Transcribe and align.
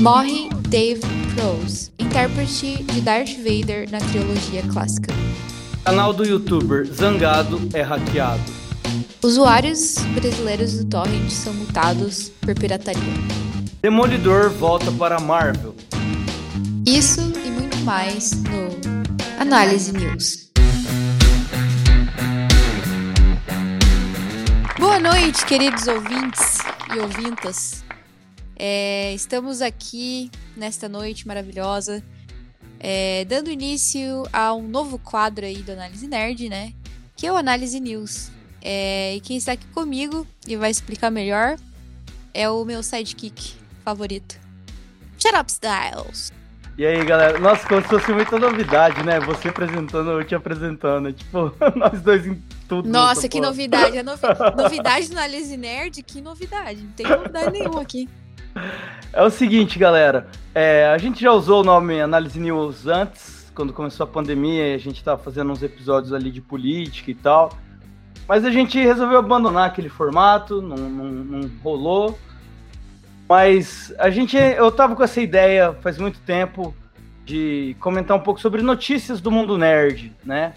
Morre 0.00 0.48
Dave 0.68 1.00
Prose, 1.34 1.92
intérprete 2.00 2.82
de 2.82 3.00
Darth 3.00 3.36
Vader 3.36 3.88
na 3.90 3.98
trilogia 3.98 4.62
clássica. 4.72 5.14
Canal 5.84 6.12
do 6.12 6.24
youtuber 6.24 6.84
Zangado 6.92 7.60
é 7.72 7.80
hackeado. 7.80 8.42
Usuários 9.22 9.94
brasileiros 10.14 10.78
do 10.78 10.84
Torrent 10.86 11.30
são 11.30 11.54
multados 11.54 12.30
por 12.40 12.54
pirataria. 12.56 13.00
Demolidor 13.80 14.50
volta 14.50 14.90
para 14.90 15.20
Marvel. 15.20 15.76
Isso 16.84 17.20
e 17.44 17.50
muito 17.50 17.76
mais 17.78 18.32
no 18.32 18.70
Análise 19.40 19.92
News. 19.92 20.50
Boa 24.76 24.98
noite, 24.98 25.46
queridos 25.46 25.86
ouvintes 25.86 26.58
e 26.94 26.98
ouvintas. 26.98 27.83
É, 28.56 29.12
estamos 29.14 29.60
aqui 29.60 30.30
nesta 30.56 30.88
noite 30.88 31.26
maravilhosa, 31.26 32.02
é, 32.78 33.24
dando 33.24 33.50
início 33.50 34.24
a 34.32 34.54
um 34.54 34.68
novo 34.68 34.98
quadro 34.98 35.44
aí 35.44 35.62
do 35.62 35.72
Análise 35.72 36.06
Nerd, 36.06 36.48
né? 36.48 36.72
Que 37.16 37.26
é 37.26 37.32
o 37.32 37.36
Análise 37.36 37.80
News. 37.80 38.30
É, 38.62 39.16
e 39.16 39.20
quem 39.20 39.36
está 39.36 39.52
aqui 39.52 39.66
comigo 39.68 40.26
e 40.46 40.56
vai 40.56 40.70
explicar 40.70 41.10
melhor 41.10 41.56
é 42.32 42.48
o 42.48 42.64
meu 42.64 42.82
sidekick 42.82 43.54
favorito. 43.84 44.38
Shut 45.18 45.34
up, 45.34 45.50
Styles! 45.50 46.32
E 46.76 46.84
aí, 46.84 47.04
galera? 47.04 47.38
Nossa, 47.38 47.66
como 47.68 47.80
se 47.82 47.88
fosse 47.88 48.12
muita 48.12 48.36
novidade, 48.36 49.04
né? 49.04 49.20
Você 49.20 49.48
apresentando, 49.48 50.10
eu 50.10 50.24
te 50.24 50.34
apresentando. 50.34 51.12
Tipo, 51.12 51.52
nós 51.76 52.00
dois 52.02 52.26
em 52.26 52.42
tudo. 52.68 52.88
Nossa, 52.88 53.28
que 53.28 53.38
porra. 53.38 53.50
novidade. 53.50 54.02
novi 54.02 54.22
novidade 54.56 55.08
do 55.08 55.12
Análise 55.12 55.56
Nerd? 55.56 56.02
Que 56.02 56.20
novidade. 56.20 56.82
Não 56.82 56.90
tem 56.90 57.06
novidade 57.06 57.52
nenhuma 57.52 57.80
aqui. 57.80 58.08
É 59.12 59.22
o 59.22 59.30
seguinte, 59.30 59.78
galera. 59.78 60.26
É, 60.54 60.86
a 60.86 60.98
gente 60.98 61.20
já 61.20 61.32
usou 61.32 61.60
o 61.60 61.64
nome 61.64 62.00
Análise 62.00 62.38
News 62.38 62.86
antes, 62.86 63.50
quando 63.54 63.72
começou 63.72 64.04
a 64.04 64.06
pandemia, 64.08 64.74
a 64.74 64.78
gente 64.78 64.96
estava 64.96 65.22
fazendo 65.22 65.52
uns 65.52 65.62
episódios 65.62 66.12
ali 66.12 66.30
de 66.30 66.40
política 66.40 67.10
e 67.10 67.14
tal. 67.14 67.56
Mas 68.26 68.44
a 68.44 68.50
gente 68.50 68.78
resolveu 68.78 69.18
abandonar 69.18 69.68
aquele 69.68 69.88
formato, 69.88 70.60
não, 70.60 70.76
não, 70.76 71.04
não 71.10 71.50
rolou. 71.62 72.18
Mas 73.28 73.94
a 73.98 74.10
gente, 74.10 74.36
eu 74.36 74.70
tava 74.70 74.96
com 74.96 75.02
essa 75.02 75.20
ideia 75.20 75.72
faz 75.80 75.98
muito 75.98 76.20
tempo 76.20 76.74
de 77.24 77.76
comentar 77.80 78.16
um 78.16 78.20
pouco 78.20 78.40
sobre 78.40 78.62
notícias 78.62 79.20
do 79.20 79.30
mundo 79.30 79.56
nerd, 79.56 80.12
né? 80.24 80.52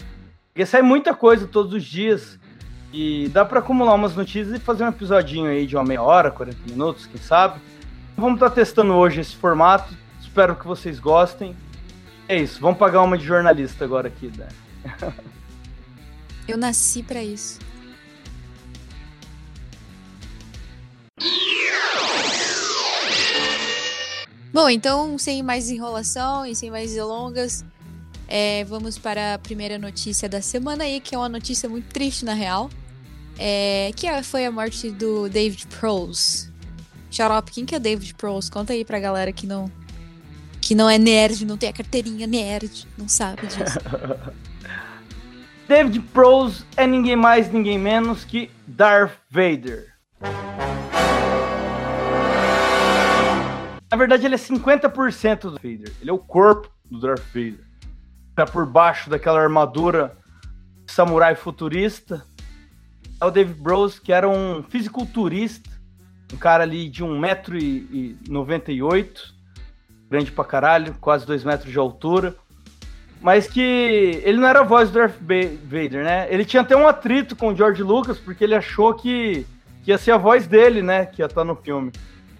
Porque 0.52 0.66
sai 0.66 0.82
muita 0.82 1.14
coisa 1.14 1.46
todos 1.46 1.72
os 1.72 1.84
dias 1.84 2.38
e 2.92 3.28
dá 3.28 3.44
para 3.44 3.60
acumular 3.60 3.94
umas 3.94 4.16
notícias 4.16 4.54
e 4.54 4.60
fazer 4.60 4.84
um 4.84 4.88
episodinho 4.88 5.50
aí 5.50 5.66
de 5.66 5.76
uma 5.76 5.84
meia 5.84 6.02
hora, 6.02 6.30
40 6.30 6.58
minutos, 6.68 7.06
quem 7.06 7.20
sabe. 7.20 7.60
Vamos 8.18 8.34
estar 8.34 8.48
tá 8.48 8.54
testando 8.56 8.94
hoje 8.94 9.20
esse 9.20 9.36
formato. 9.36 9.96
Espero 10.20 10.56
que 10.56 10.66
vocês 10.66 10.98
gostem. 10.98 11.56
É 12.26 12.36
isso, 12.36 12.60
vamos 12.60 12.76
pagar 12.76 13.00
uma 13.02 13.16
de 13.16 13.24
jornalista 13.24 13.84
agora 13.84 14.08
aqui, 14.08 14.32
né? 14.36 14.48
Eu 16.48 16.58
nasci 16.58 17.04
para 17.04 17.22
isso. 17.22 17.60
Bom, 24.52 24.68
então, 24.68 25.16
sem 25.16 25.40
mais 25.40 25.70
enrolação 25.70 26.44
e 26.44 26.56
sem 26.56 26.72
mais 26.72 26.92
delongas, 26.92 27.64
é, 28.26 28.64
vamos 28.64 28.98
para 28.98 29.34
a 29.34 29.38
primeira 29.38 29.78
notícia 29.78 30.28
da 30.28 30.42
semana 30.42 30.82
aí, 30.82 30.98
que 31.00 31.14
é 31.14 31.18
uma 31.18 31.28
notícia 31.28 31.68
muito 31.68 31.86
triste, 31.92 32.24
na 32.24 32.34
real. 32.34 32.68
É, 33.38 33.92
que 33.94 34.08
foi 34.24 34.44
a 34.44 34.50
morte 34.50 34.90
do 34.90 35.28
David 35.28 35.68
Prose. 35.68 36.57
Xarope, 37.10 37.52
quem 37.52 37.64
que 37.64 37.74
é 37.74 37.78
David 37.78 38.14
Prose? 38.14 38.50
Conta 38.50 38.72
aí 38.72 38.84
pra 38.84 39.00
galera 39.00 39.32
que 39.32 39.46
não, 39.46 39.70
que 40.60 40.74
não 40.74 40.88
é 40.88 40.98
nerd, 40.98 41.44
não 41.44 41.56
tem 41.56 41.68
a 41.68 41.72
carteirinha 41.72 42.26
nerd, 42.26 42.86
não 42.96 43.08
sabe 43.08 43.46
disso. 43.46 43.78
David 45.68 46.00
Prose 46.14 46.64
é 46.76 46.86
ninguém 46.86 47.14
mais, 47.14 47.52
ninguém 47.52 47.78
menos 47.78 48.24
que 48.24 48.50
Darth 48.66 49.18
Vader. 49.30 49.94
Na 53.90 53.96
verdade, 53.96 54.26
ele 54.26 54.34
é 54.34 54.38
50% 54.38 55.40
do 55.40 55.52
Vader. 55.52 55.92
Ele 56.00 56.10
é 56.10 56.12
o 56.12 56.18
corpo 56.18 56.70
do 56.90 57.00
Darth 57.00 57.24
Vader. 57.34 57.64
Tá 58.34 58.46
por 58.46 58.64
baixo 58.66 59.10
daquela 59.10 59.40
armadura 59.40 60.16
samurai 60.86 61.34
futurista. 61.34 62.24
É 63.20 63.24
o 63.24 63.30
David 63.30 63.60
Bros, 63.60 63.98
que 63.98 64.12
era 64.12 64.28
um 64.28 64.62
fisiculturista, 64.62 65.70
um 66.32 66.36
cara 66.36 66.62
ali 66.62 66.88
de 66.88 67.04
1,98m, 67.04 69.32
grande 70.10 70.32
pra 70.32 70.44
caralho, 70.44 70.94
quase 71.00 71.26
2 71.26 71.44
metros 71.44 71.72
de 71.72 71.78
altura. 71.78 72.36
Mas 73.20 73.48
que 73.48 73.60
ele 73.60 74.38
não 74.38 74.46
era 74.46 74.60
a 74.60 74.64
voz 74.64 74.90
do 74.90 74.98
Darth 74.98 75.16
Vader, 75.20 76.04
né? 76.04 76.28
Ele 76.30 76.44
tinha 76.44 76.62
até 76.62 76.76
um 76.76 76.86
atrito 76.86 77.34
com 77.34 77.48
o 77.48 77.56
George 77.56 77.82
Lucas, 77.82 78.18
porque 78.18 78.44
ele 78.44 78.54
achou 78.54 78.94
que, 78.94 79.44
que 79.82 79.90
ia 79.90 79.98
ser 79.98 80.12
a 80.12 80.16
voz 80.16 80.46
dele, 80.46 80.82
né? 80.82 81.04
Que 81.04 81.22
ia 81.22 81.26
estar 81.26 81.44
no 81.44 81.56
filme. 81.56 81.90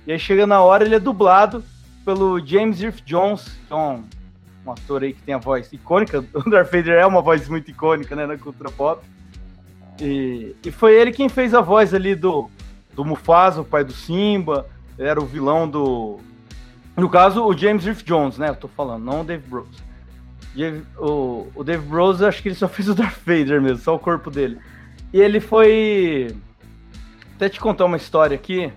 E 0.06 0.12
aí 0.12 0.18
chega 0.18 0.46
na 0.46 0.62
hora, 0.62 0.84
ele 0.84 0.94
é 0.94 1.00
dublado 1.00 1.64
pelo 2.04 2.38
James 2.44 2.80
Earl 2.80 2.94
Jones, 3.04 3.58
que 3.66 3.72
é 3.72 3.76
um, 3.76 4.04
um, 4.64 4.70
ator 4.70 5.02
aí 5.02 5.12
que 5.12 5.22
tem 5.22 5.34
a 5.34 5.38
voz 5.38 5.72
icônica. 5.72 6.24
O 6.32 6.48
Darth 6.48 6.70
Vader 6.70 6.94
é 6.94 7.04
uma 7.04 7.20
voz 7.20 7.48
muito 7.48 7.70
icônica, 7.70 8.14
né, 8.14 8.24
na 8.24 8.38
cultura 8.38 8.70
pop. 8.70 9.04
E, 10.00 10.54
e 10.64 10.70
foi 10.70 10.94
ele 10.94 11.10
quem 11.10 11.28
fez 11.28 11.52
a 11.52 11.60
voz 11.60 11.92
ali 11.92 12.14
do, 12.14 12.48
do 12.98 13.04
Mufasa, 13.04 13.60
o 13.60 13.64
pai 13.64 13.84
do 13.84 13.92
Simba. 13.92 14.66
Ele 14.98 15.08
era 15.08 15.20
o 15.20 15.24
vilão 15.24 15.68
do. 15.68 16.18
No 16.96 17.08
caso, 17.08 17.44
o 17.44 17.56
James 17.56 17.86
Earl 17.86 18.00
Jones, 18.04 18.38
né? 18.38 18.48
Eu 18.48 18.56
tô 18.56 18.66
falando, 18.66 19.04
não 19.04 19.20
o 19.20 19.24
Dave 19.24 19.46
Bros. 19.48 19.68
O, 20.98 21.46
o 21.54 21.62
Dave 21.62 21.86
Bros, 21.86 22.20
acho 22.20 22.42
que 22.42 22.48
ele 22.48 22.56
só 22.56 22.66
fez 22.68 22.88
o 22.88 22.94
Darth 22.96 23.20
Vader 23.24 23.62
mesmo, 23.62 23.78
só 23.78 23.94
o 23.94 24.00
corpo 24.00 24.32
dele. 24.32 24.58
E 25.12 25.20
ele 25.20 25.38
foi. 25.38 26.34
Até 27.36 27.48
te 27.48 27.60
contar 27.60 27.84
uma 27.84 27.96
história 27.96 28.34
aqui. 28.34 28.72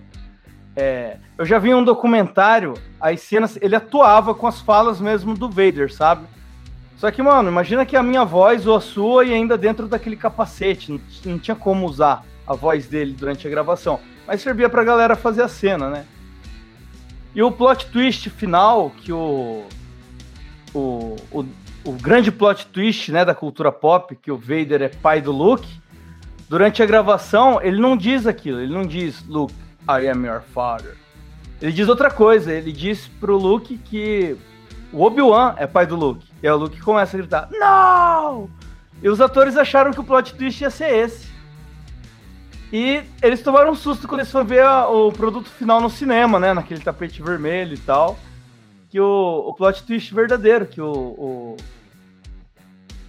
É, 0.76 1.16
eu 1.36 1.44
já 1.44 1.58
vi 1.58 1.74
um 1.74 1.84
documentário, 1.84 2.74
as 3.00 3.20
cenas, 3.20 3.58
ele 3.60 3.74
atuava 3.74 4.34
com 4.34 4.46
as 4.46 4.60
falas 4.60 5.00
mesmo 5.00 5.34
do 5.34 5.50
Vader, 5.50 5.92
sabe? 5.92 6.24
Só 6.96 7.10
que, 7.10 7.20
mano, 7.20 7.50
imagina 7.50 7.84
que 7.84 7.96
a 7.96 8.02
minha 8.02 8.24
voz 8.24 8.66
ou 8.68 8.76
a 8.76 8.80
sua 8.80 9.24
e 9.24 9.34
ainda 9.34 9.58
dentro 9.58 9.88
daquele 9.88 10.16
capacete, 10.16 10.92
não, 10.92 11.00
não 11.26 11.38
tinha 11.38 11.56
como 11.56 11.84
usar 11.84 12.24
a 12.46 12.54
voz 12.54 12.86
dele 12.86 13.12
durante 13.12 13.46
a 13.46 13.50
gravação, 13.50 14.00
mas 14.26 14.40
servia 14.40 14.68
pra 14.68 14.84
galera 14.84 15.16
fazer 15.16 15.42
a 15.42 15.48
cena, 15.48 15.88
né? 15.88 16.04
E 17.34 17.42
o 17.42 17.50
plot 17.50 17.86
twist 17.86 18.28
final, 18.28 18.90
que 18.90 19.12
o, 19.12 19.64
o, 20.74 21.16
o, 21.30 21.44
o 21.84 21.92
grande 21.92 22.30
plot 22.30 22.66
twist 22.66 23.10
né, 23.10 23.24
da 23.24 23.34
cultura 23.34 23.72
pop, 23.72 24.14
que 24.16 24.30
o 24.30 24.36
Vader 24.36 24.82
é 24.82 24.88
pai 24.88 25.20
do 25.20 25.32
Luke, 25.32 25.68
durante 26.48 26.82
a 26.82 26.86
gravação 26.86 27.60
ele 27.62 27.80
não 27.80 27.96
diz 27.96 28.26
aquilo, 28.26 28.60
ele 28.60 28.72
não 28.72 28.86
diz 28.86 29.26
Luke, 29.26 29.54
I 29.88 30.08
am 30.08 30.26
your 30.26 30.42
father. 30.42 30.96
Ele 31.60 31.72
diz 31.72 31.88
outra 31.88 32.10
coisa, 32.10 32.52
ele 32.52 32.72
diz 32.72 33.08
pro 33.18 33.36
Luke 33.36 33.78
que 33.78 34.36
o 34.92 35.02
Obi-Wan 35.02 35.54
é 35.56 35.66
pai 35.66 35.86
do 35.86 35.96
Luke. 35.96 36.26
E 36.42 36.46
aí 36.46 36.52
o 36.52 36.56
Luke 36.58 36.80
começa 36.80 37.16
a 37.16 37.20
gritar, 37.20 37.48
não! 37.50 38.50
E 39.02 39.08
os 39.08 39.20
atores 39.20 39.56
acharam 39.56 39.92
que 39.92 40.00
o 40.00 40.04
plot 40.04 40.34
twist 40.34 40.60
ia 40.60 40.70
ser 40.70 40.94
esse. 40.94 41.31
E 42.72 43.02
eles 43.20 43.42
tomaram 43.42 43.72
um 43.72 43.74
susto 43.74 44.08
quando 44.08 44.20
eles 44.20 44.32
foram 44.32 44.46
ver 44.46 44.64
a, 44.64 44.88
o 44.88 45.12
produto 45.12 45.50
final 45.50 45.80
no 45.80 45.90
cinema, 45.90 46.40
né? 46.40 46.54
Naquele 46.54 46.80
tapete 46.80 47.22
vermelho 47.22 47.74
e 47.74 47.78
tal. 47.78 48.18
Que 48.88 48.98
o, 48.98 49.44
o 49.48 49.54
plot 49.54 49.82
twist 49.84 50.14
verdadeiro, 50.14 50.66
que 50.66 50.80
o, 50.80 50.90
o, 50.90 51.56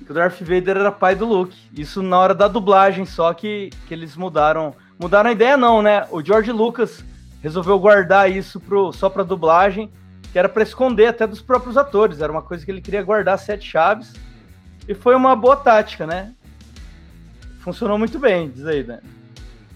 que 0.06 0.12
o 0.12 0.14
Darth 0.14 0.40
Vader 0.42 0.78
era 0.78 0.92
pai 0.92 1.16
do 1.16 1.26
Luke. 1.26 1.58
Isso 1.74 2.04
na 2.04 2.20
hora 2.20 2.36
da 2.36 2.48
dublagem 2.48 3.06
só 3.06 3.34
que, 3.34 3.70
que 3.88 3.94
eles 3.94 4.16
mudaram 4.16 4.76
Mudaram 5.00 5.30
a 5.30 5.34
ideia 5.34 5.58
não, 5.58 5.82
né? 5.82 6.08
O 6.12 6.24
George 6.24 6.52
Lucas 6.52 7.04
resolveu 7.42 7.78
guardar 7.80 8.32
isso 8.32 8.60
pro, 8.60 8.94
só 8.94 9.10
pra 9.10 9.24
dublagem, 9.24 9.92
que 10.32 10.40
era 10.40 10.48
para 10.48 10.64
esconder 10.64 11.08
até 11.08 11.28
dos 11.28 11.42
próprios 11.42 11.78
atores. 11.78 12.22
Era 12.22 12.32
uma 12.32 12.42
coisa 12.42 12.64
que 12.64 12.72
ele 12.72 12.82
queria 12.82 13.04
guardar 13.04 13.38
sete 13.38 13.70
chaves. 13.70 14.14
E 14.88 14.94
foi 14.94 15.16
uma 15.16 15.36
boa 15.36 15.58
tática, 15.58 16.06
né? 16.06 16.34
Funcionou 17.60 17.98
muito 17.98 18.20
bem, 18.20 18.50
diz 18.50 18.66
aí, 18.66 18.84
né? 18.84 19.00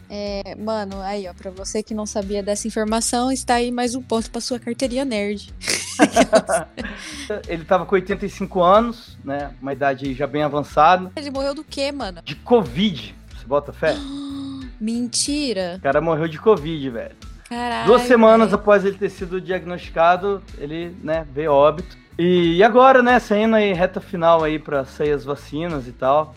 É, 0.10 0.56
mano, 0.56 1.02
aí, 1.02 1.28
ó, 1.28 1.34
pra 1.34 1.52
você 1.52 1.84
que 1.84 1.94
não 1.94 2.06
sabia 2.06 2.42
dessa 2.42 2.68
informação, 2.68 3.32
está 3.32 3.56
aí 3.56 3.72
mais 3.72 3.94
um 3.94 4.02
ponto 4.02 4.32
pra 4.32 4.40
sua 4.40 4.60
carteirinha 4.60 5.04
nerd. 5.04 5.54
ele 7.48 7.66
tava 7.66 7.86
com 7.86 7.96
85 7.96 8.64
anos, 8.64 9.18
né? 9.24 9.52
Uma 9.62 9.74
idade 9.74 10.14
já 10.14 10.26
bem 10.26 10.44
avançada. 10.44 11.12
Ele 11.16 11.30
morreu 11.30 11.54
do 11.54 11.64
quê, 11.64 11.92
mano? 11.92 12.22
De 12.24 12.36
Covid. 12.36 13.16
Você 13.36 13.46
bota 13.46 13.74
fé? 13.74 13.96
Mentira. 14.80 15.76
O 15.78 15.82
cara 15.82 16.00
morreu 16.00 16.28
de 16.28 16.40
Covid, 16.40 16.90
velho. 16.90 17.16
Caralho. 17.50 17.88
Duas 17.88 18.04
semanas 18.04 18.50
véio. 18.50 18.60
após 18.60 18.86
ele 18.86 18.98
ter 18.98 19.10
sido 19.10 19.42
diagnosticado, 19.42 20.42
ele, 20.58 20.96
né, 21.02 21.26
veio 21.34 21.52
óbito. 21.52 21.98
E, 22.18 22.56
e 22.56 22.64
agora, 22.64 23.04
né, 23.04 23.20
saindo 23.20 23.56
aí 23.56 23.74
reta 23.74 24.00
final 24.00 24.44
aí 24.44 24.58
pra 24.58 24.86
sair 24.86 25.12
as 25.12 25.24
vacinas 25.24 25.88
e 25.88 25.92
tal. 25.92 26.34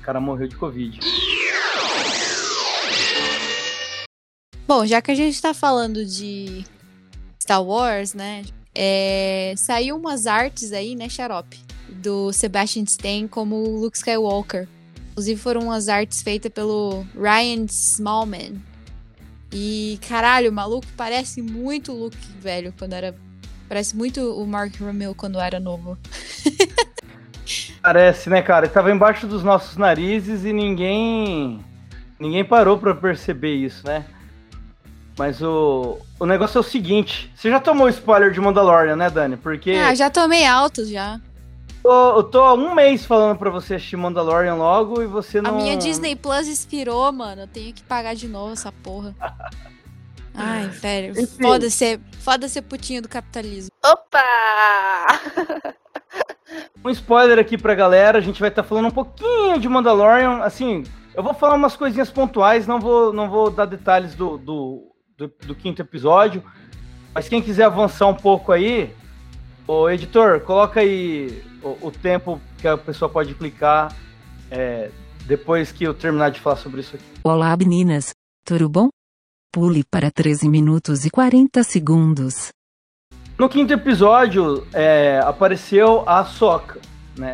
O 0.00 0.02
cara 0.02 0.20
morreu 0.20 0.48
de 0.48 0.56
Covid. 0.56 0.98
Bom, 4.66 4.86
já 4.86 5.02
que 5.02 5.10
a 5.10 5.14
gente 5.14 5.40
tá 5.40 5.52
falando 5.52 6.04
de 6.04 6.64
Star 7.40 7.62
Wars, 7.62 8.14
né? 8.14 8.44
É, 8.74 9.54
saiu 9.56 9.96
umas 9.96 10.26
artes 10.26 10.72
aí, 10.72 10.94
né, 10.94 11.08
Xarope? 11.08 11.58
Do 11.88 12.32
Sebastian 12.32 12.84
Stan 12.84 13.28
como 13.28 13.56
Luke 13.56 13.96
Skywalker. 13.96 14.66
Inclusive 15.10 15.40
foram 15.40 15.62
umas 15.62 15.88
artes 15.88 16.22
feitas 16.22 16.50
pelo 16.50 17.04
Ryan 17.14 17.66
Smallman. 17.68 18.62
E, 19.52 19.98
caralho, 20.08 20.50
o 20.50 20.54
maluco 20.54 20.86
parece 20.96 21.42
muito 21.42 21.92
o 21.92 22.04
Luke, 22.04 22.16
velho, 22.40 22.72
quando 22.78 22.94
era. 22.94 23.14
Parece 23.68 23.94
muito 23.94 24.20
o 24.20 24.46
Mark 24.46 24.80
Hamill 24.80 25.14
quando 25.14 25.38
era 25.38 25.60
novo. 25.60 25.98
Parece, 27.82 28.30
né, 28.30 28.40
cara? 28.40 28.66
Ele 28.66 28.72
tava 28.72 28.90
embaixo 28.90 29.26
dos 29.26 29.42
nossos 29.42 29.76
narizes 29.76 30.44
e 30.44 30.52
ninguém. 30.52 31.60
Ninguém 32.18 32.44
parou 32.44 32.78
pra 32.78 32.94
perceber 32.94 33.54
isso, 33.54 33.86
né? 33.86 34.06
Mas 35.18 35.42
o, 35.42 35.98
o 36.18 36.26
negócio 36.26 36.58
é 36.58 36.60
o 36.60 36.64
seguinte: 36.64 37.30
você 37.34 37.50
já 37.50 37.60
tomou 37.60 37.88
spoiler 37.88 38.30
de 38.30 38.40
Mandalorian, 38.40 38.96
né, 38.96 39.10
Dani? 39.10 39.36
Porque. 39.36 39.72
Ah, 39.72 39.94
já 39.94 40.08
tomei 40.08 40.46
alto 40.46 40.84
já. 40.84 41.20
Eu, 41.84 42.16
eu 42.16 42.22
tô 42.22 42.40
há 42.42 42.54
um 42.54 42.74
mês 42.74 43.04
falando 43.04 43.36
pra 43.36 43.50
você 43.50 43.74
assistir 43.74 43.96
Mandalorian 43.96 44.54
logo 44.54 45.02
e 45.02 45.06
você 45.06 45.42
não. 45.42 45.50
A 45.50 45.62
minha 45.62 45.76
Disney 45.76 46.14
Plus 46.14 46.46
expirou, 46.46 47.10
mano. 47.12 47.42
Eu 47.42 47.48
tenho 47.48 47.74
que 47.74 47.82
pagar 47.82 48.14
de 48.14 48.28
novo 48.28 48.52
essa 48.52 48.70
porra. 48.70 49.14
Ai, 50.34 50.68
velho. 50.68 51.14
Foda 51.26 51.68
ser, 51.68 52.00
foda 52.20 52.48
ser 52.48 52.62
putinho 52.62 53.02
do 53.02 53.08
capitalismo. 53.08 53.70
Opa! 53.84 54.24
um 56.82 56.88
spoiler 56.90 57.38
aqui 57.38 57.58
pra 57.58 57.74
galera. 57.74 58.18
A 58.18 58.20
gente 58.22 58.40
vai 58.40 58.48
estar 58.48 58.62
tá 58.62 58.68
falando 58.68 58.86
um 58.86 58.92
pouquinho 58.92 59.58
de 59.58 59.68
Mandalorian. 59.68 60.38
Assim, 60.38 60.84
eu 61.14 61.22
vou 61.22 61.34
falar 61.34 61.54
umas 61.54 61.76
coisinhas 61.76 62.10
pontuais, 62.10 62.66
não 62.66 62.80
vou, 62.80 63.12
não 63.12 63.28
vou 63.28 63.50
dar 63.50 63.66
detalhes 63.66 64.14
do, 64.14 64.38
do, 64.38 64.91
do, 65.26 65.46
do 65.46 65.54
quinto 65.54 65.82
episódio. 65.82 66.42
Mas 67.14 67.28
quem 67.28 67.42
quiser 67.42 67.64
avançar 67.64 68.06
um 68.06 68.14
pouco 68.14 68.52
aí, 68.52 68.94
o 69.66 69.88
editor, 69.88 70.40
coloca 70.40 70.80
aí 70.80 71.42
o, 71.62 71.88
o 71.88 71.90
tempo 71.90 72.40
que 72.58 72.66
a 72.66 72.76
pessoa 72.76 73.08
pode 73.08 73.34
clicar 73.34 73.94
é, 74.50 74.90
depois 75.26 75.70
que 75.70 75.84
eu 75.84 75.94
terminar 75.94 76.30
de 76.30 76.40
falar 76.40 76.56
sobre 76.56 76.80
isso 76.80 76.96
aqui. 76.96 77.04
Olá, 77.22 77.56
meninas. 77.56 78.10
Tudo 78.44 78.68
bom? 78.68 78.88
Pule 79.52 79.84
para 79.84 80.10
13 80.10 80.48
minutos 80.48 81.04
e 81.04 81.10
40 81.10 81.62
segundos. 81.62 82.48
No 83.38 83.48
quinto 83.48 83.72
episódio, 83.72 84.66
é, 84.72 85.20
apareceu 85.24 86.08
a 86.08 86.24
Soka, 86.24 86.80
né? 87.16 87.32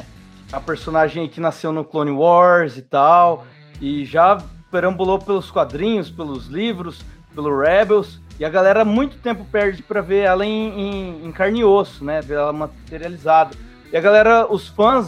A 0.52 0.61
personagem 0.61 1.29
que 1.29 1.41
nasceu 1.41 1.73
no 1.73 1.84
Clone 1.84 2.11
Wars 2.11 2.76
e 2.76 2.82
tal, 2.82 3.46
e 3.81 4.05
já 4.05 4.43
perambulou 4.70 5.19
pelos 5.19 5.50
quadrinhos, 5.50 6.11
pelos 6.11 6.46
livros, 6.46 7.05
pelo 7.38 7.56
Rebels, 7.56 8.20
e 8.37 8.44
a 8.44 8.49
galera 8.49 8.85
muito 8.85 9.17
tempo 9.19 9.44
perde 9.44 9.81
para 9.81 10.00
ver 10.00 10.25
ela 10.25 10.44
em, 10.44 10.81
em, 10.81 11.26
em, 11.26 11.31
carne 11.31 11.61
e 11.61 11.64
osso, 11.64 12.05
né? 12.05 12.20
Ver 12.20 12.35
ela 12.35 12.52
materializada. 12.52 13.56
E 13.93 13.96
a 13.96 14.00
galera, 14.00 14.52
os 14.52 14.67
fãs, 14.67 15.06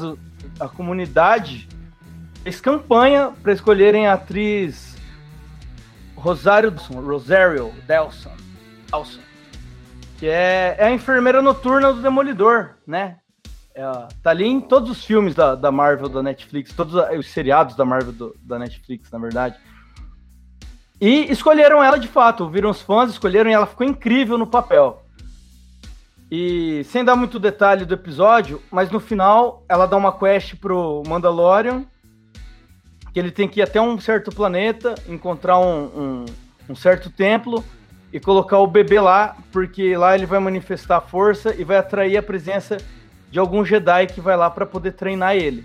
a 0.61 0.69
comunidade, 0.69 1.69
fez 2.45 2.61
campanha 2.61 3.33
para 3.43 3.53
escolherem 3.53 4.07
a 4.07 4.13
atriz 4.13 4.97
Rosário 6.15 6.73
Rosario 7.05 7.73
Delson, 7.85 8.33
Delson 8.93 9.21
que 10.17 10.29
é, 10.29 10.77
é 10.79 10.85
a 10.85 10.93
enfermeira 10.93 11.43
noturna 11.43 11.93
do 11.93 12.01
Demolidor, 12.01 12.77
né? 12.87 13.17
É, 13.75 13.83
tá 14.23 14.31
ali 14.31 14.47
em 14.47 14.61
todos 14.61 14.89
os 14.91 15.05
filmes 15.05 15.35
da, 15.35 15.57
da 15.57 15.73
Marvel, 15.73 16.09
da 16.09 16.23
Netflix, 16.23 16.73
todos 16.73 16.95
os 16.95 17.27
seriados 17.29 17.75
da 17.75 17.85
Marvel 17.85 18.13
do, 18.13 18.37
da 18.41 18.57
Netflix, 18.57 19.11
na 19.11 19.19
verdade. 19.19 19.59
E 21.01 21.33
escolheram 21.33 21.83
ela 21.83 21.99
de 21.99 22.09
fato, 22.09 22.49
viram 22.49 22.69
os 22.69 22.83
fãs, 22.83 23.11
escolheram 23.11 23.51
e 23.51 23.55
ela 23.55 23.67
ficou 23.67 23.87
incrível 23.87 24.37
no 24.37 24.47
papel. 24.47 25.03
E 26.31 26.85
sem 26.85 27.05
dar 27.05 27.17
muito 27.17 27.39
detalhe 27.39 27.85
do 27.85 27.95
episódio, 27.95 28.63
mas 28.71 28.91
no 28.91 29.01
final 29.01 29.65
ela 29.69 29.87
dá 29.87 29.97
uma 29.97 30.13
quest 30.13 30.57
pro 30.57 31.03
Mandalorian, 31.07 31.85
que 33.13 33.19
ele 33.19 33.31
tem 33.31 33.49
que 33.49 33.61
ir 33.61 33.63
até 33.63 33.81
um 33.81 33.99
certo 33.99 34.31
planeta, 34.31 34.95
encontrar 35.09 35.59
um, 35.59 35.85
um, 35.85 36.25
um 36.69 36.77
certo 36.77 37.11
templo 37.11 37.65
e 38.13 38.21
colocar 38.21 38.59
o 38.59 38.67
bebê 38.67 39.01
lá, 39.01 39.37
porque 39.51 39.97
lá 39.97 40.15
ele 40.15 40.27
vai 40.27 40.39
manifestar 40.39 41.01
força 41.01 41.55
e 41.57 41.65
vai 41.65 41.79
atrair 41.79 42.17
a 42.17 42.23
presença 42.23 42.77
de 43.31 43.39
algum 43.39 43.65
Jedi 43.65 44.07
que 44.07 44.21
vai 44.21 44.37
lá 44.37 44.51
para 44.51 44.67
poder 44.67 44.93
treinar 44.93 45.35
ele. 45.35 45.65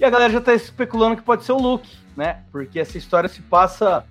E 0.00 0.04
a 0.04 0.10
galera 0.10 0.32
já 0.32 0.40
tá 0.40 0.52
especulando 0.52 1.16
que 1.16 1.22
pode 1.22 1.44
ser 1.44 1.52
o 1.52 1.58
Luke, 1.58 1.96
né? 2.16 2.40
Porque 2.50 2.78
essa 2.78 2.98
história 2.98 3.28
se 3.28 3.40
passa 3.42 4.04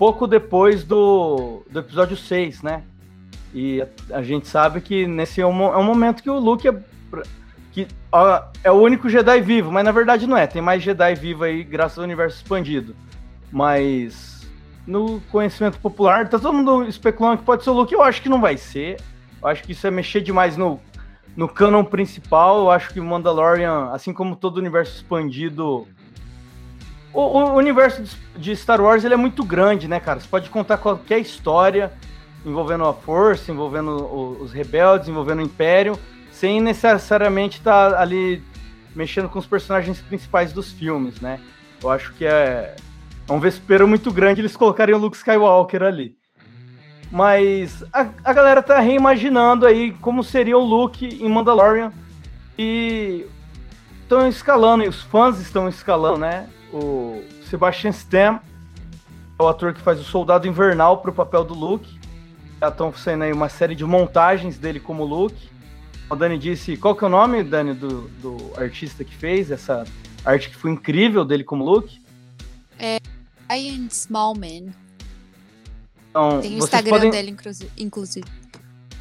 pouco 0.00 0.26
depois 0.26 0.82
do, 0.82 1.62
do 1.70 1.80
episódio 1.80 2.16
6, 2.16 2.62
né? 2.62 2.84
E 3.52 3.82
a, 3.82 3.88
a 4.16 4.22
gente 4.22 4.48
sabe 4.48 4.80
que 4.80 5.06
nesse 5.06 5.42
é 5.42 5.46
um, 5.46 5.62
é 5.62 5.76
um 5.76 5.84
momento 5.84 6.22
que 6.22 6.30
o 6.30 6.38
Luke 6.38 6.66
é, 6.66 6.74
que, 7.70 7.86
ó, 8.10 8.44
é 8.64 8.70
o 8.70 8.80
único 8.80 9.10
Jedi 9.10 9.42
vivo, 9.42 9.70
mas 9.70 9.84
na 9.84 9.92
verdade 9.92 10.26
não 10.26 10.38
é. 10.38 10.46
Tem 10.46 10.62
mais 10.62 10.82
Jedi 10.82 11.14
vivo 11.16 11.44
aí 11.44 11.62
graças 11.62 11.98
ao 11.98 12.04
universo 12.04 12.38
expandido. 12.38 12.96
Mas 13.52 14.48
no 14.86 15.20
conhecimento 15.30 15.78
popular, 15.78 16.26
tá 16.30 16.38
todo 16.38 16.54
mundo 16.54 16.88
especulando 16.88 17.36
que 17.36 17.44
pode 17.44 17.62
ser 17.62 17.68
o 17.68 17.74
Luke. 17.74 17.92
Eu 17.92 18.02
acho 18.02 18.22
que 18.22 18.28
não 18.30 18.40
vai 18.40 18.56
ser. 18.56 19.02
Eu 19.42 19.48
acho 19.48 19.62
que 19.62 19.72
isso 19.72 19.86
é 19.86 19.90
mexer 19.90 20.22
demais 20.22 20.56
no, 20.56 20.80
no 21.36 21.46
canon 21.46 21.84
principal. 21.84 22.60
Eu 22.60 22.70
acho 22.70 22.90
que 22.90 23.02
Mandalorian, 23.02 23.90
assim 23.92 24.14
como 24.14 24.34
todo 24.34 24.56
o 24.56 24.60
universo 24.60 24.96
expandido. 24.96 25.86
O, 27.12 27.20
o, 27.20 27.54
universo 27.54 28.16
de 28.36 28.54
Star 28.54 28.80
Wars 28.80 29.04
ele 29.04 29.14
é 29.14 29.16
muito 29.16 29.44
grande, 29.44 29.88
né, 29.88 29.98
cara? 29.98 30.20
Você 30.20 30.28
pode 30.28 30.48
contar 30.48 30.78
qualquer 30.78 31.18
história 31.18 31.92
envolvendo 32.44 32.84
a 32.84 32.94
Força, 32.94 33.50
envolvendo 33.50 33.90
os 34.40 34.52
rebeldes, 34.52 35.08
envolvendo 35.08 35.40
o 35.40 35.42
Império, 35.42 35.98
sem 36.30 36.60
necessariamente 36.60 37.58
estar 37.58 37.90
tá 37.90 38.00
ali 38.00 38.42
mexendo 38.94 39.28
com 39.28 39.38
os 39.38 39.46
personagens 39.46 40.00
principais 40.00 40.52
dos 40.52 40.72
filmes, 40.72 41.20
né? 41.20 41.40
Eu 41.82 41.90
acho 41.90 42.12
que 42.14 42.24
é, 42.24 42.76
é 43.28 43.32
um 43.32 43.40
vespeiro 43.40 43.86
muito 43.88 44.12
grande 44.12 44.40
eles 44.40 44.56
colocarem 44.56 44.94
o 44.94 44.98
Luke 44.98 45.16
Skywalker 45.16 45.82
ali. 45.82 46.16
Mas 47.10 47.84
a, 47.92 48.08
a 48.24 48.32
galera 48.32 48.62
tá 48.62 48.78
reimaginando 48.78 49.66
aí 49.66 49.92
como 49.94 50.22
seria 50.22 50.56
o 50.56 50.64
Luke 50.64 51.06
em 51.06 51.28
Mandalorian. 51.28 51.92
E 52.56 53.26
estão 54.02 54.28
escalando, 54.28 54.84
e 54.84 54.88
os 54.88 55.02
fãs 55.02 55.40
estão 55.40 55.68
escalando, 55.68 56.18
né? 56.18 56.48
O 56.72 57.22
Sebastian 57.48 57.90
Stan 57.90 58.40
é 59.38 59.42
o 59.42 59.48
ator 59.48 59.74
que 59.74 59.80
faz 59.80 59.98
o 59.98 60.04
Soldado 60.04 60.46
Invernal 60.46 60.98
pro 60.98 61.12
papel 61.12 61.44
do 61.44 61.54
Luke. 61.54 61.98
Já 62.60 62.68
estão 62.68 62.92
saindo 62.92 63.24
aí 63.24 63.32
uma 63.32 63.48
série 63.48 63.74
de 63.74 63.84
montagens 63.84 64.58
dele 64.58 64.78
como 64.78 65.04
Luke. 65.04 65.48
O 66.10 66.16
Dani 66.16 66.38
disse, 66.38 66.76
qual 66.76 66.94
que 66.94 67.04
é 67.04 67.06
o 67.06 67.10
nome, 67.10 67.42
Dani, 67.42 67.72
do, 67.72 68.08
do 68.20 68.52
artista 68.56 69.04
que 69.04 69.14
fez 69.14 69.50
essa 69.50 69.84
arte 70.24 70.50
que 70.50 70.56
foi 70.56 70.70
incrível 70.70 71.24
dele 71.24 71.44
como 71.44 71.64
Luke? 71.64 72.00
É 72.78 72.98
Ryan 73.48 73.86
Smallman. 73.90 74.74
Então, 76.10 76.40
Tem 76.40 76.56
o 76.56 76.58
Instagram 76.58 76.90
podem... 76.90 77.10
dele, 77.10 77.36
inclusive. 77.78 78.26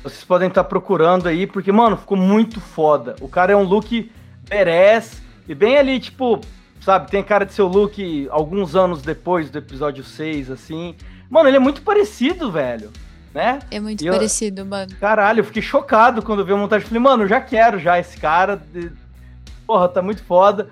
Vocês 0.04 0.24
podem 0.24 0.48
estar 0.48 0.64
tá 0.64 0.70
procurando 0.70 1.28
aí, 1.28 1.46
porque, 1.46 1.72
mano, 1.72 1.98
ficou 1.98 2.18
muito 2.18 2.62
foda. 2.62 3.16
O 3.20 3.28
cara 3.28 3.52
é 3.52 3.56
um 3.56 3.64
look 3.64 4.12
badass 4.48 5.22
e 5.48 5.54
bem 5.54 5.78
ali, 5.78 6.00
tipo, 6.00 6.40
sabe, 6.82 7.10
tem 7.10 7.24
cara 7.24 7.46
de 7.46 7.54
seu 7.54 7.68
look 7.68 8.28
alguns 8.32 8.76
anos 8.76 9.02
depois 9.02 9.50
do 9.50 9.58
episódio 9.58 10.04
6, 10.04 10.52
assim. 10.52 10.96
Mano, 11.30 11.50
ele 11.50 11.58
é 11.58 11.60
muito 11.60 11.82
parecido, 11.82 12.52
velho. 12.52 12.92
Né? 13.34 13.60
É 13.70 13.80
muito 13.80 14.04
e 14.04 14.10
parecido, 14.10 14.62
eu... 14.62 14.66
mano. 14.66 14.96
Caralho, 15.00 15.42
eu 15.42 15.44
fiquei 15.44 15.62
chocado 15.62 16.22
quando 16.22 16.44
vi 16.44 16.52
a 16.52 16.58
montagem. 16.58 16.88
Falei, 16.88 17.02
mano, 17.02 17.24
eu 17.24 17.28
já 17.28 17.40
quero 17.40 17.78
já 17.80 18.00
esse 18.00 18.18
cara. 18.18 18.62
Porra, 19.68 19.88
tá 19.88 20.02
muito 20.02 20.24
foda. 20.24 20.70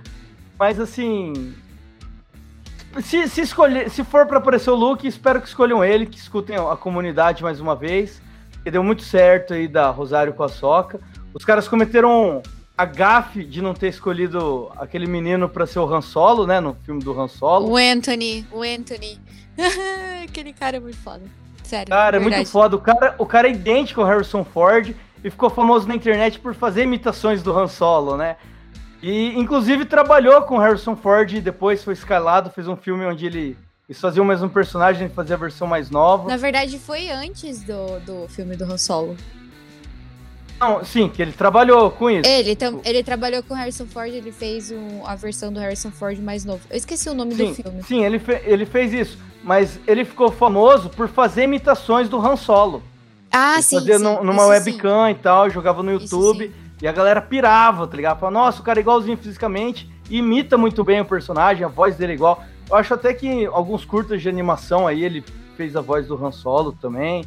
Mas 0.57 0.79
assim, 0.79 1.53
se, 3.01 3.27
se, 3.27 3.41
escolher, 3.41 3.89
se 3.89 4.03
for 4.03 4.25
para 4.25 4.39
aparecer 4.39 4.71
o 4.71 4.75
Luke, 4.75 5.07
espero 5.07 5.39
que 5.39 5.47
escolham 5.47 5.83
ele, 5.83 6.07
que 6.07 6.17
escutem 6.17 6.55
a 6.55 6.75
comunidade 6.75 7.43
mais 7.43 7.59
uma 7.59 7.75
vez. 7.75 8.21
Que 8.63 8.71
deu 8.71 8.83
muito 8.83 9.03
certo 9.03 9.53
aí 9.53 9.67
da 9.67 9.89
Rosário 9.91 10.33
com 10.33 10.43
a 10.43 10.49
Soca. 10.49 10.99
Os 11.33 11.45
caras 11.45 11.67
cometeram 11.67 12.41
a 12.77 12.85
gafe 12.85 13.43
de 13.43 13.61
não 13.61 13.73
ter 13.73 13.87
escolhido 13.87 14.71
aquele 14.77 15.07
menino 15.07 15.49
para 15.49 15.65
ser 15.65 15.79
o 15.79 15.91
Han 15.91 16.01
Solo, 16.01 16.45
né? 16.45 16.59
No 16.59 16.75
filme 16.85 17.03
do 17.03 17.19
Han 17.19 17.27
Solo. 17.27 17.71
O 17.71 17.75
Anthony, 17.75 18.45
o 18.51 18.61
Anthony. 18.61 19.19
aquele 20.23 20.53
cara 20.53 20.77
é 20.77 20.79
muito 20.79 20.97
foda. 20.97 21.23
Sério. 21.63 21.89
Cara, 21.89 22.17
é 22.17 22.19
muito 22.19 22.45
foda. 22.45 22.75
O 22.75 22.79
cara, 22.79 23.15
o 23.17 23.25
cara 23.25 23.47
é 23.47 23.51
idêntico 23.51 24.01
ao 24.01 24.07
Harrison 24.07 24.43
Ford 24.43 24.95
e 25.23 25.29
ficou 25.29 25.49
famoso 25.49 25.87
na 25.87 25.95
internet 25.95 26.39
por 26.39 26.53
fazer 26.53 26.83
imitações 26.83 27.41
do 27.41 27.57
Han 27.57 27.67
Solo, 27.67 28.15
né? 28.15 28.37
E, 29.01 29.37
inclusive, 29.37 29.85
trabalhou 29.85 30.41
com 30.43 30.57
Harrison 30.57 30.95
Ford 30.95 31.31
e 31.33 31.41
depois 31.41 31.83
foi 31.83 31.93
escalado, 31.93 32.51
fez 32.51 32.67
um 32.67 32.75
filme 32.75 33.05
onde 33.05 33.25
ele 33.25 33.57
eles 33.89 34.01
faziam 34.01 34.25
o 34.25 34.27
mesmo 34.27 34.49
personagem, 34.49 35.07
fazia 35.07 35.37
a 35.37 35.39
versão 35.39 35.65
mais 35.65 35.89
nova. 35.89 36.27
Na 36.27 36.35
verdade, 36.35 36.77
foi 36.77 37.09
antes 37.09 37.63
do, 37.63 37.99
do 38.01 38.27
filme 38.27 38.57
do 38.57 38.65
Han 38.65 38.77
Solo. 38.77 39.15
Não, 40.59 40.83
sim, 40.83 41.07
que 41.07 41.21
ele 41.21 41.31
trabalhou 41.31 41.91
com 41.91 42.09
isso. 42.09 42.27
Ele, 42.27 42.57
ele 42.83 43.03
trabalhou 43.03 43.43
com 43.43 43.53
Harrison 43.53 43.85
Ford, 43.85 44.11
ele 44.11 44.31
fez 44.31 44.71
um, 44.71 45.05
a 45.05 45.15
versão 45.15 45.53
do 45.53 45.59
Harrison 45.59 45.91
Ford 45.91 46.17
mais 46.19 46.43
novo. 46.43 46.61
Eu 46.69 46.77
esqueci 46.77 47.07
o 47.09 47.13
nome 47.13 47.35
sim, 47.35 47.49
do 47.49 47.55
filme. 47.55 47.83
Sim, 47.83 48.03
ele, 48.03 48.17
fe, 48.17 48.41
ele 48.43 48.65
fez 48.65 48.91
isso. 48.91 49.17
Mas 49.43 49.79
ele 49.87 50.03
ficou 50.03 50.31
famoso 50.31 50.89
por 50.89 51.07
fazer 51.07 51.43
imitações 51.43 52.09
do 52.09 52.19
Han 52.19 52.35
Solo. 52.35 52.81
Ah, 53.31 53.53
Ele 53.55 53.61
sim, 53.61 53.75
fazia 53.75 53.97
sim. 53.97 54.03
num- 54.03 54.23
numa 54.23 54.41
isso 54.57 54.65
webcam 54.69 55.09
e 55.11 55.15
tal, 55.15 55.49
jogava 55.49 55.83
no 55.83 55.91
YouTube. 55.91 56.51
E 56.81 56.87
a 56.87 56.91
galera 56.91 57.21
pirava, 57.21 57.87
tá 57.87 57.95
ligado? 57.95 58.19
Falava, 58.19 58.37
nossa, 58.45 58.61
o 58.61 58.63
cara 58.63 58.79
é 58.79 58.81
igualzinho 58.81 59.17
fisicamente, 59.17 59.89
imita 60.09 60.57
muito 60.57 60.83
bem 60.83 61.01
o 61.01 61.05
personagem, 61.05 61.63
a 61.63 61.67
voz 61.67 61.95
dele 61.95 62.13
é 62.13 62.15
igual. 62.15 62.43
Eu 62.69 62.75
acho 62.75 62.93
até 62.93 63.13
que 63.13 63.45
alguns 63.45 63.85
curtas 63.85 64.21
de 64.21 64.27
animação 64.29 64.85
aí, 64.87 65.03
ele 65.03 65.23
fez 65.55 65.75
a 65.75 65.81
voz 65.81 66.07
do 66.07 66.23
Han 66.23 66.31
Solo 66.31 66.71
também. 66.73 67.23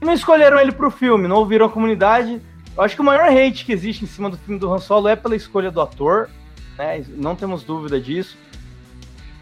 E 0.00 0.04
não 0.04 0.12
escolheram 0.12 0.58
ele 0.58 0.72
pro 0.72 0.90
filme, 0.90 1.26
não 1.28 1.36
ouviram 1.36 1.66
a 1.66 1.70
comunidade. 1.70 2.40
Eu 2.76 2.82
acho 2.82 2.94
que 2.96 3.00
o 3.00 3.04
maior 3.04 3.28
hate 3.28 3.64
que 3.64 3.72
existe 3.72 4.04
em 4.04 4.08
cima 4.08 4.28
do 4.28 4.36
filme 4.36 4.58
do 4.58 4.72
Han 4.72 4.78
Solo 4.78 5.08
é 5.08 5.14
pela 5.14 5.36
escolha 5.36 5.70
do 5.70 5.80
ator, 5.80 6.28
né? 6.76 7.04
Não 7.08 7.36
temos 7.36 7.62
dúvida 7.62 8.00
disso. 8.00 8.36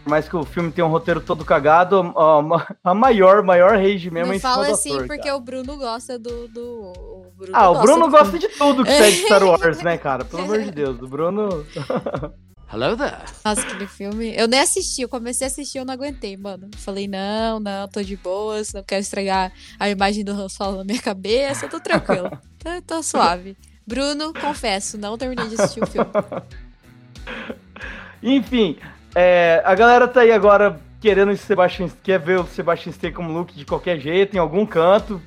Por 0.03 0.09
mais 0.09 0.27
que 0.27 0.35
o 0.35 0.43
filme 0.43 0.71
tenha 0.71 0.85
um 0.85 0.89
roteiro 0.89 1.21
todo 1.21 1.45
cagado, 1.45 2.13
a, 2.15 2.91
a 2.91 2.93
maior, 2.93 3.41
maior 3.41 3.71
rage 3.77 4.11
mesmo 4.11 4.27
é 4.27 4.27
Não 4.27 4.33
em 4.35 4.39
cima 4.39 4.53
fala 4.53 4.67
do 4.67 4.73
assim 4.73 4.93
ator, 4.93 5.07
porque 5.07 5.23
cara. 5.23 5.35
o 5.35 5.39
Bruno 5.39 5.77
gosta 5.77 6.19
do. 6.19 6.47
do 6.49 6.61
o 6.63 7.31
Bruno 7.35 7.53
Ah, 7.53 7.69
o 7.71 7.81
Bruno 7.81 8.09
gosta 8.09 8.37
filme. 8.37 8.39
de 8.39 8.49
tudo 8.49 8.83
que 8.83 8.91
sai 8.91 9.11
de 9.11 9.17
Star 9.25 9.43
Wars, 9.43 9.81
né, 9.81 9.97
cara? 9.97 10.25
Pelo 10.25 10.43
amor 10.43 10.61
de 10.61 10.71
Deus, 10.71 11.01
o 11.01 11.07
Bruno. 11.07 11.65
Hello 12.71 12.97
there. 12.97 13.17
Nossa, 13.45 13.61
aquele 13.61 13.85
filme. 13.85 14.35
Eu 14.35 14.47
nem 14.47 14.59
assisti, 14.59 15.03
eu 15.03 15.09
comecei 15.09 15.45
a 15.45 15.47
assistir 15.47 15.77
eu 15.77 15.85
não 15.85 15.93
aguentei, 15.93 16.35
mano. 16.35 16.69
Falei, 16.77 17.07
não, 17.07 17.59
não, 17.59 17.87
tô 17.87 18.01
de 18.01 18.17
boas, 18.17 18.73
não 18.73 18.81
quero 18.83 19.01
estragar 19.01 19.53
a 19.79 19.89
imagem 19.89 20.23
do 20.25 20.31
Han 20.31 20.49
Solo 20.49 20.77
na 20.77 20.83
minha 20.83 21.01
cabeça, 21.01 21.67
tô 21.69 21.79
tranquilo. 21.79 22.29
tô, 22.63 22.81
tô 22.81 23.03
suave. 23.03 23.57
Bruno, 23.85 24.33
confesso, 24.33 24.97
não 24.97 25.17
terminei 25.17 25.47
de 25.47 25.55
assistir 25.55 25.83
o 25.83 25.87
filme. 25.87 26.09
Enfim, 28.23 28.77
é, 29.13 29.61
a 29.65 29.75
galera 29.75 30.07
tá 30.07 30.21
aí 30.21 30.31
agora 30.31 30.79
querendo 31.01 31.33
o 31.33 31.37
Sebastian, 31.37 31.89
quer 32.01 32.17
ver 32.17 32.39
o 32.39 32.45
Sebastian 32.45 32.91
Stan 32.91 33.11
como 33.11 33.33
Luke 33.33 33.53
de 33.53 33.65
qualquer 33.65 33.99
jeito, 33.99 34.35
em 34.35 34.39
algum 34.39 34.65
canto. 34.65 35.21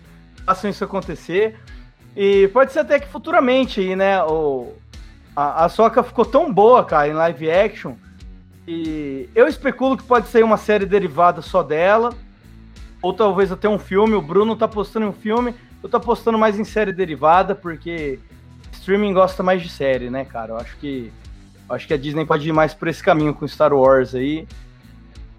Façam 0.46 0.70
isso 0.70 0.82
acontecer. 0.82 1.54
E 2.16 2.48
pode 2.48 2.72
ser 2.72 2.80
até 2.80 2.98
que 2.98 3.06
futuramente 3.06 3.80
aí, 3.80 3.94
né? 3.94 4.22
O, 4.22 4.72
a, 5.36 5.66
a 5.66 5.68
Soca 5.68 6.02
ficou 6.02 6.24
tão 6.24 6.50
boa, 6.50 6.82
cara, 6.82 7.08
em 7.08 7.12
live 7.12 7.50
action. 7.50 7.94
E 8.66 9.28
eu 9.34 9.46
especulo 9.46 9.98
que 9.98 10.02
pode 10.02 10.28
ser 10.28 10.42
uma 10.42 10.56
série 10.56 10.86
derivada 10.86 11.42
só 11.42 11.62
dela. 11.62 12.14
Ou 13.02 13.12
talvez 13.12 13.52
até 13.52 13.68
um 13.68 13.78
filme. 13.78 14.14
O 14.14 14.22
Bruno 14.22 14.56
tá 14.56 14.66
postando 14.66 15.06
um 15.06 15.12
filme. 15.12 15.54
Eu 15.82 15.88
tô 15.88 15.96
apostando 15.96 16.38
mais 16.38 16.58
em 16.58 16.64
série 16.64 16.92
derivada, 16.92 17.54
porque 17.54 18.18
streaming 18.72 19.12
gosta 19.12 19.42
mais 19.42 19.62
de 19.62 19.68
série, 19.68 20.10
né, 20.10 20.24
cara? 20.24 20.52
Eu 20.52 20.56
acho 20.58 20.76
que. 20.78 21.12
Acho 21.68 21.86
que 21.86 21.94
a 21.94 21.96
Disney 21.96 22.24
pode 22.24 22.48
ir 22.48 22.52
mais 22.52 22.72
por 22.72 22.86
esse 22.86 23.02
caminho 23.02 23.34
com 23.34 23.46
Star 23.46 23.72
Wars 23.72 24.14
aí. 24.14 24.46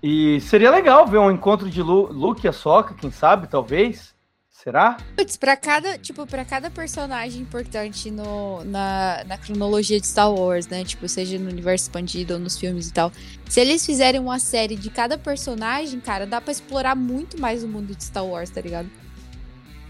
E 0.04 0.42
seria 0.42 0.70
legal 0.70 1.08
ver 1.08 1.18
um 1.18 1.32
encontro 1.32 1.70
de 1.70 1.82
Lu, 1.82 2.12
Luke 2.12 2.46
e 2.46 2.50
a 2.50 2.54
Soca, 2.54 2.94
quem 2.94 3.10
sabe, 3.10 3.48
talvez. 3.48 4.16
Será? 4.50 4.98
Putz, 5.16 5.38
pra 5.38 5.56
cada, 5.56 5.98
tipo, 5.98 6.26
pra 6.26 6.44
cada 6.44 6.70
personagem 6.70 7.42
importante 7.42 8.12
no, 8.12 8.64
na, 8.66 9.24
na 9.26 9.38
cronologia 9.38 10.02
de 10.02 10.08
Star 10.08 10.34
Wars, 10.34 10.68
né? 10.68 10.84
Tipo, 10.84 11.08
seja 11.08 11.38
no 11.40 11.50
universo 11.50 11.86
expandido 11.86 12.34
ou 12.34 12.40
nos 12.40 12.58
filmes 12.58 12.90
e 12.90 12.94
tal. 12.94 13.12
Se 13.48 13.62
eles 13.62 13.86
fizerem 13.86 14.20
uma 14.20 14.40
série 14.40 14.76
de 14.76 14.90
cada 14.90 15.18
personagem, 15.18 16.00
cara, 16.00 16.26
dá 16.26 16.42
pra 16.42 16.52
explorar 16.52 16.96
muito 16.96 17.40
mais 17.40 17.64
o 17.64 17.68
mundo 17.68 17.96
de 17.96 18.04
Star 18.04 18.26
Wars, 18.26 18.50
tá 18.50 18.60
ligado? 18.60 18.90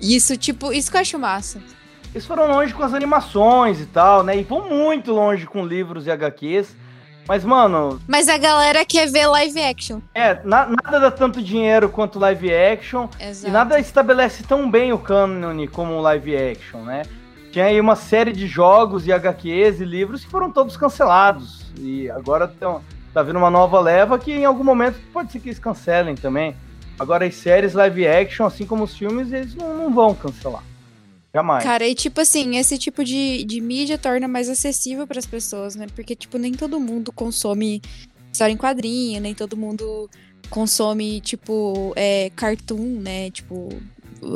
Isso, 0.01 0.37
tipo, 0.37 0.71
isso 0.71 0.89
que 0.91 0.97
eu 0.97 1.01
acho 1.01 1.19
massa. 1.19 1.59
Eles 2.13 2.25
foram 2.25 2.47
longe 2.47 2.73
com 2.73 2.83
as 2.83 2.93
animações 2.93 3.79
e 3.81 3.85
tal, 3.85 4.23
né? 4.23 4.37
E 4.37 4.43
vão 4.43 4.67
muito 4.69 5.11
longe 5.11 5.45
com 5.45 5.65
livros 5.65 6.07
e 6.07 6.11
HQs. 6.11 6.75
Mas, 7.27 7.43
mano, 7.43 7.99
Mas 8.07 8.29
a 8.29 8.37
galera 8.37 8.85
quer 8.85 9.05
ver 9.11 9.27
live 9.27 9.59
action. 9.61 9.99
é, 10.15 10.39
na- 10.45 10.65
nada 10.67 10.97
dá 10.99 11.11
tanto 11.11 11.41
dinheiro 11.43 11.89
quanto 11.89 12.17
live 12.17 12.53
action. 12.53 13.09
Exato. 13.19 13.47
E 13.49 13.51
nada 13.51 13.79
estabelece 13.79 14.43
tão 14.43 14.69
bem 14.71 14.93
o 14.93 14.97
cânone 14.97 15.67
como 15.67 15.93
o 15.95 16.01
live 16.01 16.35
action, 16.37 16.79
né? 16.83 17.03
Tinha 17.51 17.65
aí 17.65 17.81
uma 17.81 17.95
série 17.97 18.31
de 18.31 18.47
jogos 18.47 19.05
e 19.05 19.11
HQs 19.11 19.81
e 19.81 19.85
livros 19.85 20.23
que 20.23 20.31
foram 20.31 20.49
todos 20.51 20.77
cancelados. 20.77 21.65
E 21.77 22.09
agora 22.11 22.47
tão, 22.47 22.81
tá 23.13 23.21
vindo 23.21 23.37
uma 23.37 23.49
nova 23.49 23.79
leva 23.81 24.17
que 24.17 24.31
em 24.31 24.45
algum 24.45 24.63
momento 24.63 24.97
pode 25.11 25.29
ser 25.31 25.39
que 25.39 25.49
eles 25.49 25.59
cancelem 25.59 26.15
também. 26.15 26.55
Agora 26.99 27.25
as 27.25 27.35
séries 27.35 27.73
live 27.73 28.07
action, 28.07 28.45
assim 28.45 28.65
como 28.65 28.83
os 28.83 28.97
filmes, 28.97 29.31
eles 29.31 29.53
não, 29.55 29.75
não 29.77 29.93
vão 29.93 30.13
cancelar. 30.15 30.63
Jamais. 31.33 31.63
Cara, 31.63 31.87
e 31.87 31.93
tipo 31.93 32.19
assim, 32.21 32.57
esse 32.57 32.77
tipo 32.77 33.03
de, 33.03 33.43
de 33.43 33.61
mídia 33.61 33.97
torna 33.97 34.27
mais 34.27 34.49
acessível 34.49 35.05
pras 35.05 35.25
pessoas, 35.25 35.75
né? 35.75 35.85
Porque, 35.95 36.15
tipo, 36.15 36.37
nem 36.37 36.53
todo 36.53 36.79
mundo 36.79 37.11
consome 37.11 37.81
história 38.31 38.53
em 38.53 38.57
quadrinho, 38.57 39.21
nem 39.21 39.33
todo 39.35 39.55
mundo 39.57 40.09
consome, 40.49 41.19
tipo, 41.21 41.93
é, 41.95 42.31
cartoon, 42.35 42.99
né? 43.01 43.29
Tipo, 43.29 43.69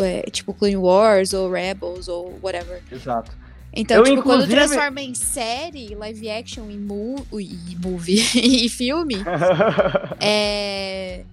é, 0.03 0.29
tipo 0.29 0.53
Clone 0.53 0.77
Wars 0.77 1.33
ou 1.33 1.49
Rebels 1.51 2.07
ou 2.07 2.37
whatever. 2.43 2.83
Exato. 2.91 3.31
Então, 3.73 3.97
Eu, 3.97 4.03
tipo, 4.03 4.21
quando 4.23 4.43
inclusive- 4.43 4.55
transforma 4.67 5.01
em 5.01 5.13
série, 5.15 5.95
live 5.95 6.29
action 6.29 6.69
e, 6.69 6.77
mu 6.77 7.15
e 7.39 7.75
movie 7.81 8.21
e 8.35 8.67
filme, 8.69 9.15
é. 10.19 11.23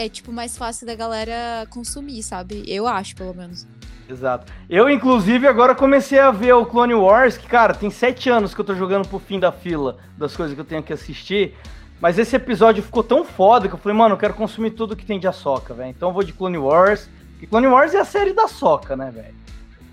É, 0.00 0.08
tipo, 0.08 0.30
mais 0.32 0.56
fácil 0.56 0.86
da 0.86 0.94
galera 0.94 1.66
consumir, 1.70 2.22
sabe? 2.22 2.62
Eu 2.68 2.86
acho, 2.86 3.16
pelo 3.16 3.34
menos. 3.34 3.66
Exato. 4.08 4.50
Eu, 4.70 4.88
inclusive, 4.88 5.46
agora 5.48 5.74
comecei 5.74 6.20
a 6.20 6.30
ver 6.30 6.52
o 6.52 6.64
Clone 6.64 6.94
Wars, 6.94 7.36
que, 7.36 7.48
cara, 7.48 7.74
tem 7.74 7.90
sete 7.90 8.30
anos 8.30 8.54
que 8.54 8.60
eu 8.60 8.64
tô 8.64 8.76
jogando 8.76 9.08
pro 9.08 9.18
fim 9.18 9.40
da 9.40 9.50
fila 9.50 9.96
das 10.16 10.36
coisas 10.36 10.54
que 10.54 10.60
eu 10.60 10.64
tenho 10.64 10.84
que 10.84 10.92
assistir. 10.92 11.54
Mas 12.00 12.16
esse 12.16 12.36
episódio 12.36 12.80
ficou 12.80 13.02
tão 13.02 13.24
foda 13.24 13.68
que 13.68 13.74
eu 13.74 13.78
falei, 13.78 13.98
mano, 13.98 14.14
eu 14.14 14.18
quero 14.18 14.34
consumir 14.34 14.70
tudo 14.70 14.94
que 14.94 15.04
tem 15.04 15.18
de 15.18 15.26
Ahsoka, 15.26 15.74
velho. 15.74 15.90
Então 15.90 16.10
eu 16.10 16.12
vou 16.14 16.22
de 16.22 16.32
Clone 16.32 16.58
Wars. 16.58 17.10
Porque 17.32 17.48
Clone 17.48 17.66
Wars 17.66 17.92
é 17.92 17.98
a 17.98 18.04
série 18.04 18.32
da 18.32 18.44
Ahsoka, 18.44 18.94
né, 18.96 19.10
velho? 19.10 19.34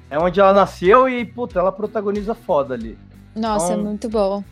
É 0.07 0.19
onde 0.19 0.39
ela 0.39 0.53
nasceu 0.53 1.09
e, 1.09 1.25
puta, 1.25 1.57
ela 1.57 1.71
protagoniza 1.71 2.35
foda 2.35 2.75
ali. 2.75 2.95
Nossa, 3.35 3.73
Então- 3.73 3.79
é 3.79 3.83
muito 3.83 4.07
bom. 4.07 4.43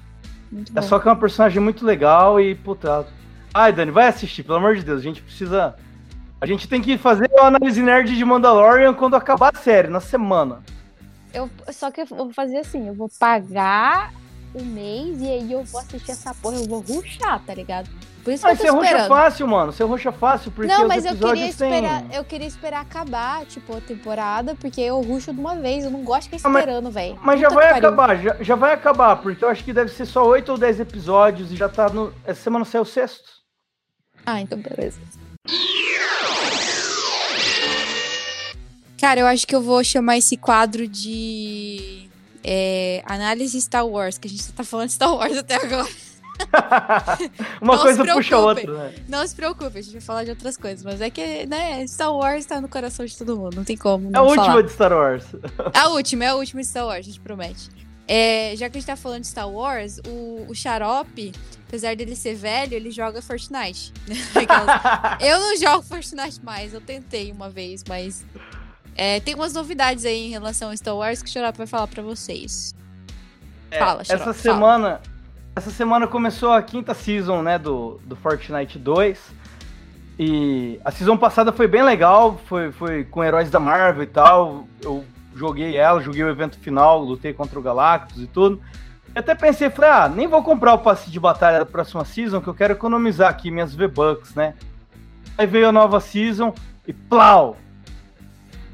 Muito 0.51 0.71
A. 0.75 0.79
Ahsoka 0.79 1.07
é 1.07 1.11
uma 1.11 1.19
personagem 1.19 1.61
muito 1.61 1.85
legal 1.85 2.41
e, 2.41 2.55
puta... 2.55 3.05
Ai, 3.53 3.71
Dani, 3.71 3.91
vai 3.91 4.07
assistir, 4.07 4.43
pelo 4.43 4.57
amor 4.57 4.75
de 4.75 4.83
Deus. 4.83 4.99
A 4.99 5.03
gente 5.03 5.21
precisa... 5.21 5.75
A 6.41 6.45
gente 6.45 6.67
tem 6.67 6.81
que 6.81 6.97
fazer 6.97 7.29
uma 7.31 7.47
análise 7.47 7.81
nerd 7.81 8.15
de 8.17 8.25
Mandalorian 8.25 8.93
quando 8.93 9.15
acabar 9.15 9.51
a 9.55 9.57
série, 9.59 9.87
na 9.87 10.01
semana. 10.01 10.61
Eu, 11.33 11.49
só 11.71 11.89
que 11.89 12.01
eu 12.01 12.05
vou 12.05 12.33
fazer 12.33 12.57
assim, 12.57 12.87
eu 12.87 12.93
vou 12.93 13.09
pagar 13.17 14.11
o 14.53 14.61
mês 14.61 15.21
e 15.21 15.25
aí 15.29 15.51
eu 15.51 15.63
vou 15.63 15.79
assistir 15.79 16.11
essa 16.11 16.33
porra, 16.35 16.57
eu 16.57 16.65
vou 16.67 16.81
ruxar, 16.81 17.39
tá 17.45 17.53
ligado? 17.55 17.89
Por 18.25 18.33
isso 18.33 18.43
Mas 18.45 18.57
que 18.57 18.63
você 18.63 18.69
eu 18.69 18.73
tô 18.73 18.79
roxa 18.79 18.91
esperando. 18.91 19.07
fácil, 19.07 19.47
mano. 19.47 19.71
Você 19.71 19.83
roxa 19.83 20.11
fácil 20.11 20.51
porque 20.51 20.71
Não, 20.71 20.87
mas 20.87 21.05
eu 21.05 21.15
queria 21.15 21.33
têm- 21.33 21.47
esperar, 21.49 22.03
eu 22.13 22.23
queria 22.25 22.47
esperar 22.47 22.81
acabar, 22.81 23.45
tipo, 23.45 23.75
a 23.77 23.81
temporada, 23.81 24.53
porque 24.55 24.81
eu 24.81 24.99
ruxo 25.01 25.33
de 25.33 25.39
uma 25.39 25.55
vez, 25.55 25.85
eu 25.85 25.91
não 25.91 26.03
gosto 26.03 26.29
de 26.29 26.37
ficar 26.37 26.49
Ah, 26.49 26.51
mas- 26.51 26.63
esperando, 26.63 26.91
velho. 26.91 27.17
Mas 27.21 27.39
já 27.39 27.47
Puta 27.47 27.59
vai 27.61 27.69
acabar, 27.71 28.15
já, 28.17 28.35
já 28.41 28.55
vai 28.55 28.73
acabar, 28.73 29.15
porque 29.17 29.43
eu 29.45 29.49
acho 29.49 29.63
que 29.63 29.71
deve 29.73 29.91
ser 29.91 30.05
só 30.05 30.25
8 30.25 30.49
ou 30.51 30.57
10 30.57 30.79
episódios 30.81 31.51
e 31.53 31.55
já 31.55 31.69
tá 31.69 31.87
no. 31.89 32.13
Essa 32.25 32.41
semana 32.43 32.65
saiu 32.65 32.81
o 32.81 32.85
sexto. 32.85 33.42
Ah, 34.25 34.41
então 34.41 34.57
beleza. 34.59 34.99
Cara, 38.99 39.19
eu 39.19 39.27
acho 39.27 39.45
que 39.45 39.53
eu 39.55 39.61
vou 39.61 39.83
chamar 39.83 40.17
esse 40.17 40.37
quadro 40.37 40.87
de 40.87 42.07
é, 42.43 43.03
análise 43.05 43.59
Star 43.61 43.85
Wars, 43.85 44.17
que 44.17 44.27
a 44.27 44.31
gente 44.31 44.51
tá 44.53 44.63
falando 44.63 44.87
de 44.87 44.93
Star 44.93 45.13
Wars 45.13 45.37
até 45.37 45.55
agora. 45.55 45.89
Uma 47.61 47.75
Não 47.75 47.81
coisa 47.83 48.05
puxa 48.05 48.35
a 48.35 48.39
outra, 48.39 48.71
né? 48.73 48.95
Não 49.07 49.27
se 49.27 49.35
preocupe, 49.35 49.77
a 49.77 49.81
gente 49.81 49.91
vai 49.93 50.01
falar 50.01 50.23
de 50.23 50.29
outras 50.31 50.55
coisas, 50.57 50.83
mas 50.83 50.99
é 51.01 51.09
que, 51.09 51.45
né, 51.45 51.85
Star 51.85 52.11
Wars 52.13 52.45
tá 52.45 52.59
no 52.61 52.67
coração 52.69 53.05
de 53.05 53.15
todo 53.17 53.37
mundo, 53.37 53.55
não 53.57 53.63
tem 53.63 53.77
como 53.77 54.09
É 54.13 54.17
a 54.17 54.21
última 54.21 54.45
falar. 54.45 54.61
de 54.63 54.71
Star 54.71 54.93
Wars. 54.93 55.25
A 55.73 55.89
última, 55.89 56.23
é 56.23 56.27
a 56.29 56.35
última 56.35 56.61
de 56.61 56.67
Star 56.67 56.85
Wars, 56.85 56.99
a 56.99 57.01
gente 57.01 57.19
promete. 57.19 57.69
É, 58.07 58.53
já 58.57 58.69
que 58.69 58.77
a 58.77 58.79
gente 58.79 58.87
tá 58.87 58.95
falando 58.95 59.21
de 59.21 59.27
Star 59.27 59.49
Wars, 59.49 59.99
o, 60.05 60.45
o 60.49 60.53
Xarope, 60.55 61.31
apesar 61.67 61.95
dele 61.95 62.15
ser 62.15 62.35
velho, 62.35 62.73
ele 62.73 62.91
joga 62.91 63.21
Fortnite. 63.21 63.93
Eu 65.21 65.39
não 65.39 65.57
jogo 65.57 65.83
Fortnite 65.83 66.43
mais, 66.43 66.73
eu 66.73 66.81
tentei 66.81 67.31
uma 67.31 67.49
vez, 67.49 67.83
mas 67.87 68.25
é, 68.95 69.19
tem 69.21 69.35
umas 69.35 69.53
novidades 69.53 70.03
aí 70.05 70.27
em 70.27 70.29
relação 70.29 70.69
a 70.69 70.75
Star 70.77 70.95
Wars 70.95 71.23
que 71.23 71.29
o 71.29 71.31
Xarope 71.31 71.57
vai 71.57 71.67
falar 71.67 71.87
pra 71.87 72.03
vocês. 72.03 72.75
Fala, 73.77 74.03
Xarope, 74.03 74.11
É, 74.11 74.15
Essa 74.15 74.33
fala. 74.33 74.33
semana. 74.33 75.01
Essa 75.55 75.69
semana 75.71 76.07
começou 76.07 76.51
a 76.51 76.61
quinta 76.63 76.93
season, 76.95 77.41
né, 77.43 77.57
do, 77.59 77.99
do 78.05 78.15
Fortnite 78.15 78.77
2. 78.79 79.19
E 80.19 80.79
a 80.83 80.91
season 80.91 81.15
passada 81.17 81.51
foi 81.51 81.67
bem 81.67 81.83
legal, 81.83 82.39
foi, 82.47 82.71
foi 82.71 83.03
com 83.03 83.23
heróis 83.23 83.49
da 83.49 83.59
Marvel 83.59 84.03
e 84.03 84.07
tal. 84.07 84.67
Eu 84.81 85.05
joguei 85.35 85.77
ela, 85.77 86.01
joguei 86.01 86.23
o 86.23 86.29
evento 86.29 86.57
final, 86.59 86.99
lutei 86.99 87.33
contra 87.33 87.59
o 87.59 87.61
Galactus 87.61 88.21
e 88.21 88.27
tudo. 88.27 88.61
Eu 89.15 89.19
até 89.19 89.35
pensei, 89.35 89.69
falei, 89.69 89.91
ah, 89.91 90.09
nem 90.09 90.27
vou 90.27 90.41
comprar 90.41 90.73
o 90.73 90.79
passe 90.79 91.11
de 91.11 91.19
batalha 91.19 91.59
da 91.59 91.65
próxima 91.65 92.03
season, 92.03 92.41
que 92.41 92.47
eu 92.47 92.53
quero 92.53 92.73
economizar 92.73 93.29
aqui 93.29 93.51
minhas 93.51 93.75
V-Bucks, 93.75 94.33
né? 94.33 94.55
Aí 95.37 95.45
veio 95.45 95.69
a 95.69 95.71
nova 95.71 95.99
season 95.99 96.53
e 96.87 96.93
plau! 96.93 97.57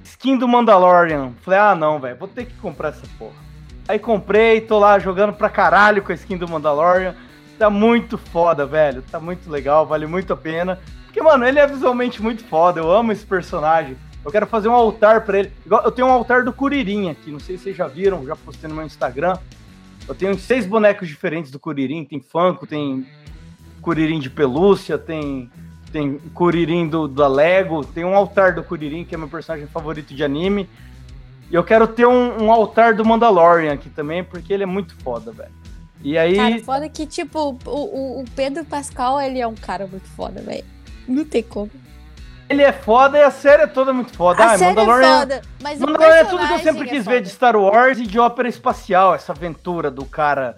Skin 0.04 0.38
do 0.38 0.48
Mandalorian. 0.48 1.32
Falei, 1.42 1.60
ah 1.60 1.75
não, 1.75 2.00
velho, 2.00 2.18
vou 2.18 2.28
ter 2.28 2.46
que 2.46 2.54
comprar 2.56 2.89
essa 2.89 3.08
porra. 3.18 3.36
Aí 3.88 3.98
comprei, 3.98 4.62
tô 4.62 4.78
lá 4.78 5.00
jogando 5.00 5.34
pra 5.34 5.50
caralho 5.50 6.04
com 6.04 6.12
a 6.12 6.16
skin 6.16 6.38
do 6.38 6.48
Mandalorian. 6.48 7.16
Tá 7.58 7.70
muito 7.70 8.18
foda, 8.18 8.66
velho. 8.66 9.01
Tá 9.01 9.20
muito 9.20 9.50
legal, 9.50 9.86
vale 9.86 10.06
muito 10.06 10.32
a 10.32 10.38
pena. 10.38 10.80
Porque, 11.06 11.22
mano, 11.22 11.46
ele 11.46 11.60
é 11.60 11.66
visualmente 11.66 12.22
muito 12.22 12.44
foda. 12.46 12.80
Eu 12.80 12.92
amo 12.92 13.12
esse 13.12 13.25
personagem. 13.25 13.98
Eu 14.23 14.31
quero 14.31 14.45
fazer 14.47 14.67
um 14.67 14.73
altar 14.73 15.21
pra 15.21 15.39
ele. 15.39 15.51
Eu 15.65 15.91
tenho 15.91 16.07
um 16.07 16.11
altar 16.11 16.43
do 16.43 16.51
Curirim 16.51 17.09
aqui, 17.09 17.31
não 17.31 17.39
sei 17.39 17.57
se 17.57 17.63
vocês 17.63 17.75
já 17.75 17.88
viram, 17.88 18.25
já 18.25 18.35
postei 18.35 18.69
no 18.69 18.75
meu 18.75 18.85
Instagram. 18.85 19.38
Eu 20.07 20.15
tenho 20.15 20.38
seis 20.38 20.65
bonecos 20.65 21.07
diferentes 21.07 21.51
do 21.51 21.59
Curirim. 21.59 22.03
Tem 22.03 22.19
Funko, 22.19 22.67
tem 22.67 23.05
Curirim 23.81 24.19
de 24.19 24.29
pelúcia, 24.29 24.97
tem, 24.97 25.49
tem 25.91 26.17
Curirim 26.33 26.88
do, 26.88 27.07
da 27.07 27.27
Lego, 27.27 27.85
tem 27.85 28.03
um 28.03 28.15
altar 28.15 28.53
do 28.53 28.63
Curirim, 28.63 29.05
que 29.05 29.15
é 29.15 29.17
meu 29.17 29.29
personagem 29.29 29.67
favorito 29.67 30.13
de 30.13 30.23
anime. 30.23 30.67
E 31.49 31.55
eu 31.55 31.63
quero 31.63 31.88
ter 31.88 32.05
um, 32.05 32.43
um 32.43 32.51
altar 32.51 32.93
do 32.93 33.05
Mandalorian 33.05 33.73
aqui 33.73 33.89
também, 33.89 34.23
porque 34.23 34.53
ele 34.53 34.63
é 34.63 34.67
muito 34.67 34.95
foda, 34.97 35.31
velho. 35.31 35.51
E 36.03 36.17
aí. 36.17 36.35
Cara, 36.35 36.59
foda 36.59 36.89
que, 36.89 37.05
tipo, 37.05 37.57
o, 37.65 38.21
o 38.21 38.25
Pedro 38.35 38.63
Pascal, 38.65 39.19
ele 39.19 39.39
é 39.39 39.47
um 39.47 39.55
cara 39.55 39.88
muito 39.88 40.07
foda, 40.09 40.41
velho. 40.41 40.63
Não 41.07 41.25
tem 41.25 41.41
como. 41.41 41.71
Ele 42.50 42.63
é 42.63 42.72
foda 42.74 43.18
e 43.18 43.22
a 43.22 43.29
série 43.29 43.62
é 43.63 43.68
toda 43.68 43.94
muito 43.94 44.12
foda. 44.15 44.44
A 44.44 44.53
Ah, 44.53 44.58
série 44.58 44.74
Mandalorian, 44.75 45.08
é 45.08 45.20
foda, 45.20 45.41
mas 45.62 45.79
Mandalorian 45.79 46.15
é 46.15 46.24
tudo 46.25 46.48
que 46.48 46.53
eu 46.53 46.60
sempre 46.60 46.82
é 46.88 46.89
quis 46.89 47.03
foda. 47.03 47.15
ver 47.15 47.22
de 47.22 47.29
Star 47.29 47.56
Wars 47.56 48.00
e 48.00 48.08
de 48.08 48.18
ópera 48.20 48.50
espacial. 48.50 49.13
Essa 49.13 49.32
aventura 49.34 49.91
do 49.91 50.03
cara, 50.03 50.58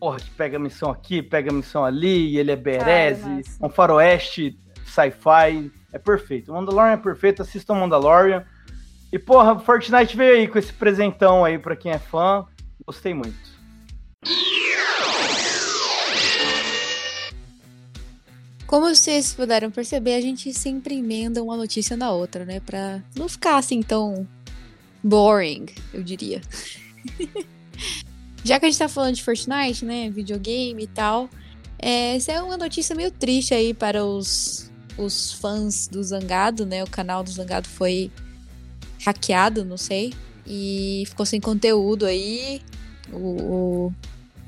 porra, 0.00 0.18
que 0.18 0.30
pega 0.30 0.56
a 0.56 0.60
missão 0.60 0.90
aqui, 0.90 1.22
pega 1.22 1.50
a 1.50 1.54
missão 1.54 1.84
ali, 1.84 2.30
e 2.30 2.38
ele 2.38 2.50
é 2.50 2.56
bereze, 2.56 3.28
massa. 3.28 3.58
um 3.64 3.68
faroeste 3.68 4.58
sci-fi. 4.84 5.70
É 5.92 5.98
perfeito. 5.98 6.52
Mandalorian 6.52 6.92
é 6.94 6.96
perfeito, 6.96 7.40
assistam 7.42 7.74
Mandalorian. 7.76 8.44
E, 9.12 9.18
porra, 9.18 9.58
Fortnite 9.60 10.16
veio 10.16 10.34
aí 10.34 10.48
com 10.48 10.58
esse 10.58 10.72
presentão 10.72 11.44
aí 11.44 11.56
pra 11.58 11.76
quem 11.76 11.92
é 11.92 11.98
fã. 11.98 12.44
Gostei 12.84 13.14
muito. 13.14 13.36
Como 18.68 18.94
vocês 18.94 19.32
puderam 19.32 19.70
perceber, 19.70 20.12
a 20.12 20.20
gente 20.20 20.52
sempre 20.52 20.98
emenda 20.98 21.42
uma 21.42 21.56
notícia 21.56 21.96
na 21.96 22.10
outra, 22.10 22.44
né? 22.44 22.60
Pra 22.60 23.02
não 23.16 23.26
ficar 23.26 23.56
assim 23.56 23.80
tão 23.80 24.28
boring, 25.02 25.64
eu 25.90 26.02
diria. 26.02 26.42
Já 28.44 28.60
que 28.60 28.66
a 28.66 28.68
gente 28.68 28.78
tá 28.78 28.86
falando 28.86 29.14
de 29.14 29.24
Fortnite, 29.24 29.86
né? 29.86 30.10
Videogame 30.10 30.82
e 30.82 30.86
tal. 30.86 31.30
é, 31.78 32.14
essa 32.16 32.32
é 32.32 32.42
uma 32.42 32.58
notícia 32.58 32.94
meio 32.94 33.10
triste 33.10 33.54
aí 33.54 33.72
para 33.72 34.04
os, 34.04 34.70
os 34.98 35.32
fãs 35.32 35.88
do 35.88 36.04
Zangado, 36.04 36.66
né? 36.66 36.84
O 36.84 36.90
canal 36.90 37.24
do 37.24 37.30
Zangado 37.30 37.66
foi 37.66 38.10
hackeado, 39.02 39.64
não 39.64 39.78
sei. 39.78 40.12
E 40.46 41.04
ficou 41.06 41.24
sem 41.24 41.40
conteúdo 41.40 42.04
aí. 42.04 42.60
O, 43.10 43.16
o, 43.16 43.92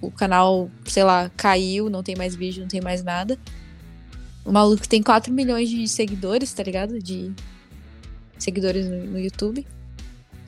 o 0.02 0.10
canal, 0.10 0.70
sei 0.84 1.04
lá, 1.04 1.30
caiu, 1.38 1.88
não 1.88 2.02
tem 2.02 2.14
mais 2.16 2.36
vídeo, 2.36 2.60
não 2.60 2.68
tem 2.68 2.82
mais 2.82 3.02
nada. 3.02 3.38
O 4.44 4.52
maluco 4.52 4.88
tem 4.88 5.02
4 5.02 5.32
milhões 5.32 5.68
de 5.68 5.87
seguidores, 5.87 6.52
tá 6.52 6.62
ligado? 6.62 6.99
De 6.99 7.32
seguidores 8.38 8.88
no, 8.88 9.04
no 9.04 9.18
YouTube. 9.18 9.66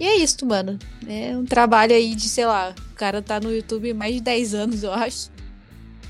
E 0.01 0.05
é 0.05 0.17
isso, 0.17 0.45
mano. 0.47 0.79
É 1.07 1.37
um 1.37 1.45
trabalho 1.45 1.95
aí 1.95 2.15
de, 2.15 2.29
sei 2.29 2.47
lá, 2.47 2.75
o 2.93 2.95
cara 2.95 3.21
tá 3.23 3.39
no 3.39 3.53
YouTube 3.55 3.93
mais 3.95 4.15
de 4.15 4.21
10 4.21 4.55
anos, 4.55 4.83
eu 4.83 4.93
acho. 4.93 5.31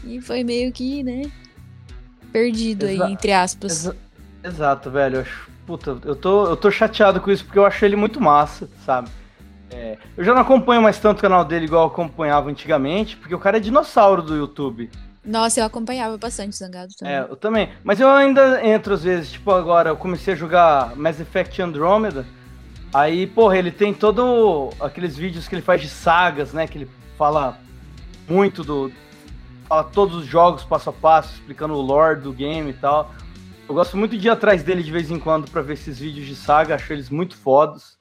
E 0.05 0.21
foi 0.21 0.43
meio 0.45 0.73
que, 0.73 1.03
né? 1.03 1.31
Perdido 2.33 2.87
Exa- 2.87 3.05
aí, 3.07 3.13
entre 3.13 3.33
aspas. 3.33 3.73
Exa- 3.73 3.97
Exato, 4.45 4.91
velho. 4.91 5.17
Eu 5.17 5.21
acho- 5.23 5.51
Puta, 5.67 5.97
eu 6.05 6.17
tô, 6.17 6.47
eu 6.47 6.57
tô 6.57 6.71
chateado 6.73 7.21
com 7.21 7.31
isso 7.31 7.45
porque 7.45 7.59
eu 7.59 7.65
acho 7.65 7.85
ele 7.85 7.95
muito 7.95 8.21
massa, 8.21 8.69
sabe? 8.85 9.09
É, 9.71 9.97
eu 10.17 10.25
já 10.25 10.35
não 10.35 10.41
acompanho 10.43 10.83
mais 10.83 10.99
tanto 10.99 11.19
o 11.19 11.23
canal 11.23 11.45
dele 11.45 11.67
igual 11.67 11.85
eu 11.85 11.93
acompanhava 11.93 12.51
antigamente, 12.51 13.17
porque 13.17 13.35
o 13.35 13.39
cara 13.39 13.59
é 13.59 13.61
dinossauro 13.61 14.23
do 14.23 14.35
YouTube. 14.35 14.91
Nossa, 15.25 15.61
eu 15.61 15.65
acompanhava 15.65 16.19
bastante 16.19 16.57
Zangado 16.57 16.93
também. 16.99 17.15
É, 17.15 17.21
eu 17.21 17.37
também. 17.37 17.71
Mas 17.85 18.01
eu 18.01 18.11
ainda 18.11 18.67
entro 18.67 18.95
às 18.95 19.05
vezes, 19.05 19.33
tipo 19.33 19.51
agora, 19.53 19.91
eu 19.91 19.97
comecei 19.97 20.35
a 20.35 20.37
jogar 20.37 20.97
Mass 20.97 21.21
Effect 21.21 21.63
Andromeda. 21.63 22.27
Aí, 22.93 23.27
porra, 23.27 23.57
ele 23.57 23.71
tem 23.71 23.95
todo 23.95 24.71
aqueles 24.81 25.17
vídeos 25.17 25.47
que 25.47 25.55
ele 25.55 25.63
faz 25.63 25.81
de 25.81 25.89
sagas, 25.89 26.53
né? 26.53 26.67
Que 26.67 26.79
ele 26.79 26.91
fala 27.17 27.57
muito 28.29 28.65
do. 28.65 28.93
Fala 29.67 29.85
todos 29.85 30.17
os 30.17 30.27
jogos 30.27 30.65
passo 30.65 30.91
a 30.91 30.93
passo, 30.93 31.35
explicando 31.35 31.75
o 31.75 31.81
lore 31.81 32.21
do 32.21 32.33
game 32.33 32.71
e 32.71 32.75
tal. 32.75 33.15
Eu 33.69 33.75
gosto 33.75 33.97
muito 33.97 34.19
de 34.19 34.27
ir 34.27 34.31
atrás 34.31 34.63
dele 34.63 34.83
de 34.83 34.91
vez 34.91 35.11
em 35.11 35.19
quando 35.19 35.51
pra 35.51 35.63
ver 35.63 35.75
esses 35.75 36.01
vídeos 36.01 36.27
de 36.27 36.35
saga, 36.35 36.75
acho 36.75 36.93
eles 36.93 37.09
muito 37.09 37.37
fodos. 37.37 37.97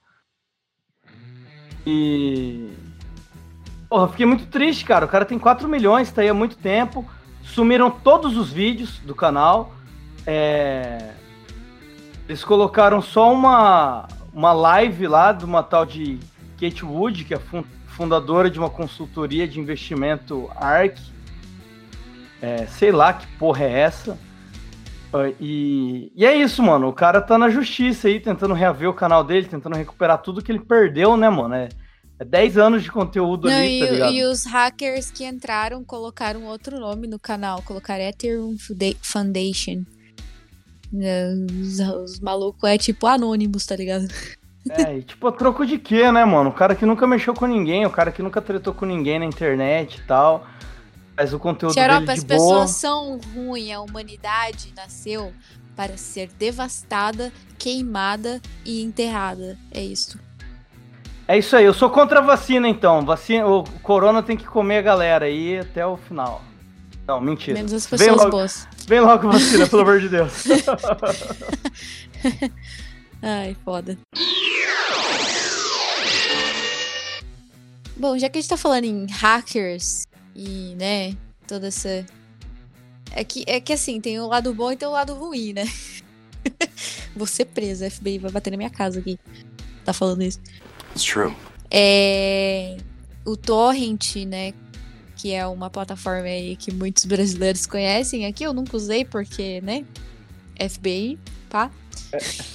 E. 1.86 2.70
Porra, 3.92 4.08
fiquei 4.08 4.26
muito 4.26 4.48
triste, 4.48 4.86
cara. 4.86 5.06
O 5.06 5.10
cara 5.10 5.26
tem 5.26 5.38
4 5.38 5.68
milhões, 5.68 6.10
tá 6.12 6.22
aí 6.22 6.30
há 6.30 6.34
muito 6.34 6.58
tempo. 6.58 7.06
Sumiram 7.44 7.92
todos 7.92 8.38
os 8.38 8.50
vídeos 8.52 9.00
do 9.00 9.14
canal. 9.14 9.76
É, 10.26 11.18
Eles 12.28 12.44
colocaram 12.44 13.02
só 13.02 13.34
uma, 13.34 14.08
uma 14.34 14.54
live 14.54 15.08
lá 15.08 15.32
de 15.34 15.46
uma 15.46 15.64
tal 15.64 15.86
de 15.86 16.20
Kate 16.60 16.86
Wood, 16.86 17.26
que 17.26 17.34
é 17.34 17.40
fun- 17.40 17.66
fundadora 17.86 18.50
de 18.50 18.60
uma 18.60 18.70
consultoria 18.70 19.48
de 19.48 19.60
investimento 19.60 20.50
ARC. 20.56 20.98
É, 22.40 22.66
sei 22.68 22.92
lá 22.92 23.14
que 23.14 23.28
porra 23.38 23.64
é 23.66 23.80
essa. 23.82 24.22
E, 25.40 26.12
e 26.16 26.26
é 26.26 26.36
isso, 26.36 26.64
mano. 26.64 26.88
O 26.88 26.94
cara 26.94 27.22
tá 27.22 27.38
na 27.38 27.50
justiça 27.50 28.08
aí, 28.08 28.20
tentando 28.20 28.54
reaver 28.54 28.90
o 28.90 28.94
canal 28.94 29.24
dele, 29.24 29.48
tentando 29.48 29.76
recuperar 29.76 30.22
tudo 30.22 30.42
que 30.42 30.52
ele 30.52 30.60
perdeu, 30.60 31.18
né, 31.18 31.30
mano? 31.30 31.54
É, 31.56 31.70
é 32.22 32.26
10 32.26 32.58
anos 32.60 32.84
de 32.84 32.92
conteúdo 32.92 33.50
Não, 33.50 33.58
ali, 33.58 33.82
e, 33.82 33.86
tá 33.86 33.92
ligado? 33.92 34.14
e 34.14 34.24
os 34.24 34.46
hackers 34.46 35.10
que 35.10 35.26
entraram 35.26 35.84
colocaram 35.84 36.46
outro 36.46 36.80
nome 36.80 37.08
no 37.08 37.18
canal, 37.18 37.64
colocaram 37.64 38.04
Ethereum 38.04 38.56
Foundation. 39.02 39.84
É, 41.00 41.34
Os, 41.60 41.80
os 41.80 42.20
malucos 42.20 42.70
é 42.70 42.78
tipo 42.78 43.08
anônimos, 43.08 43.66
tá 43.66 43.76
ligado? 43.76 44.08
É, 44.70 45.00
e 45.00 45.02
tipo, 45.02 45.28
a 45.28 45.32
troco 45.32 45.66
de 45.66 45.80
quê, 45.80 46.12
né, 46.12 46.24
mano? 46.24 46.52
O 46.52 46.54
cara 46.54 46.76
que 46.76 46.86
nunca 46.86 47.08
mexeu 47.08 47.34
com 47.34 47.48
ninguém, 47.48 47.88
o 47.88 47.90
cara 47.90 48.12
que 48.12 48.22
nunca 48.22 48.40
tretou 48.40 48.72
com 48.72 48.86
ninguém 48.86 49.18
na 49.18 49.26
internet 49.26 49.98
e 49.98 50.04
tal. 50.04 50.46
Faz 51.16 51.34
o 51.34 51.40
conteúdo 51.40 51.74
Xarope, 51.74 52.02
dele 52.02 52.12
as 52.12 52.20
de 52.20 52.26
pessoas 52.28 52.54
boa. 52.54 52.68
são 52.68 53.20
ruins, 53.34 53.72
a 53.72 53.82
humanidade 53.82 54.72
nasceu 54.76 55.34
para 55.76 55.98
ser 55.98 56.30
devastada, 56.38 57.34
queimada 57.58 58.40
e 58.64 58.84
enterrada. 58.84 59.58
É 59.72 59.84
isso. 59.84 60.20
É 61.32 61.38
isso 61.38 61.56
aí, 61.56 61.64
eu 61.64 61.74
sou 61.74 61.90
contra 61.90 62.20
a 62.20 62.22
vacina, 62.22 62.68
então. 62.68 63.06
Vacina, 63.06 63.48
o 63.48 63.64
corona 63.80 64.22
tem 64.22 64.36
que 64.36 64.46
comer 64.46 64.80
a 64.80 64.82
galera 64.82 65.28
aí 65.28 65.60
até 65.60 65.86
o 65.86 65.96
final. 65.96 66.44
Não, 67.08 67.22
mentira. 67.22 67.54
Menos 67.54 67.72
as 67.72 67.86
Vem 67.86 68.00
pessoas 68.00 68.18
logo, 68.18 68.32
boas. 68.32 68.68
vem 68.86 69.00
logo 69.00 69.32
vacina, 69.32 69.66
pelo 69.66 69.82
amor 69.84 70.02
de 70.02 70.10
Deus. 70.10 70.44
Ai, 73.24 73.56
foda. 73.64 73.98
Bom, 77.96 78.18
já 78.18 78.28
que 78.28 78.38
a 78.38 78.42
gente 78.42 78.50
tá 78.50 78.58
falando 78.58 78.84
em 78.84 79.08
hackers 79.10 80.06
e, 80.36 80.76
né, 80.78 81.16
toda 81.48 81.68
essa. 81.68 82.06
É 83.16 83.24
que, 83.24 83.46
é 83.48 83.62
que 83.62 83.72
assim, 83.72 84.02
tem 84.02 84.20
o 84.20 84.28
lado 84.28 84.54
bom 84.54 84.70
e 84.70 84.76
tem 84.76 84.86
o 84.86 84.92
lado 84.92 85.14
ruim, 85.14 85.54
né? 85.54 85.64
Vou 87.16 87.26
ser 87.26 87.46
presa, 87.46 87.90
FBI 87.90 88.18
vai 88.18 88.32
bater 88.32 88.52
na 88.52 88.58
minha 88.58 88.70
casa 88.70 89.00
aqui. 89.00 89.18
Tá 89.86 89.94
falando 89.94 90.24
isso. 90.24 90.42
It's 90.92 91.04
true. 91.04 91.34
É. 91.70 92.78
O 93.26 93.36
Torrent, 93.38 94.16
né? 94.28 94.54
Que 95.16 95.34
é 95.34 95.46
uma 95.46 95.70
plataforma 95.70 96.24
aí 96.28 96.56
que 96.56 96.74
muitos 96.74 97.06
brasileiros 97.06 97.66
conhecem. 97.66 98.26
Aqui 98.26 98.44
eu 98.44 98.54
nunca 98.54 98.76
usei 98.76 99.06
porque, 99.06 99.62
né? 99.62 99.86
FBI, 100.60 101.18
pá. 101.50 101.70